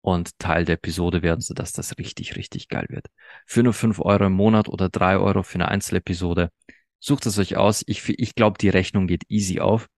[0.00, 3.06] und Teil der Episode werden, sodass das richtig, richtig geil wird.
[3.46, 6.50] Für nur 5 Euro im Monat oder 3 Euro für eine Einzelepisode.
[7.00, 7.84] Sucht es euch aus.
[7.86, 9.88] Ich, ich glaube, die Rechnung geht easy auf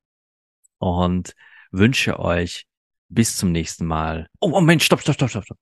[0.78, 1.35] und
[1.70, 2.66] wünsche euch
[3.11, 4.28] bis zum nächsten Mal.
[4.41, 5.59] Oh, Moment, stopp, stopp, stopp, stopp, stopp.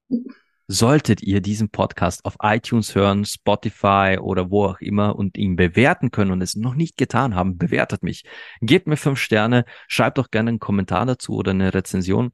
[0.70, 6.10] Solltet ihr diesen Podcast auf iTunes hören, Spotify oder wo auch immer und ihn bewerten
[6.10, 8.24] können und es noch nicht getan haben, bewertet mich.
[8.60, 12.32] Gebt mir fünf Sterne, schreibt doch gerne einen Kommentar dazu oder eine Rezension.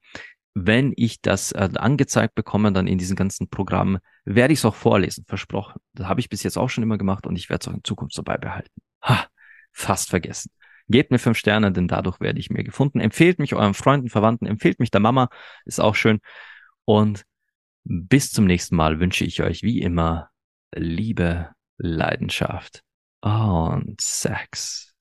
[0.52, 4.74] Wenn ich das äh, angezeigt bekomme, dann in diesen ganzen Programmen, werde ich es auch
[4.74, 5.80] vorlesen, versprochen.
[5.92, 7.84] Das habe ich bis jetzt auch schon immer gemacht und ich werde es auch in
[7.84, 8.70] Zukunft so beibehalten.
[9.02, 9.26] Ha,
[9.72, 10.50] fast vergessen.
[10.88, 13.00] Gebt mir fünf Sterne, denn dadurch werde ich mir gefunden.
[13.00, 15.28] Empfehlt mich euren Freunden, Verwandten, empfehlt mich der Mama,
[15.64, 16.20] ist auch schön.
[16.84, 17.24] Und
[17.84, 20.30] bis zum nächsten Mal wünsche ich euch wie immer
[20.74, 22.82] Liebe, Leidenschaft
[23.20, 24.94] und Sex.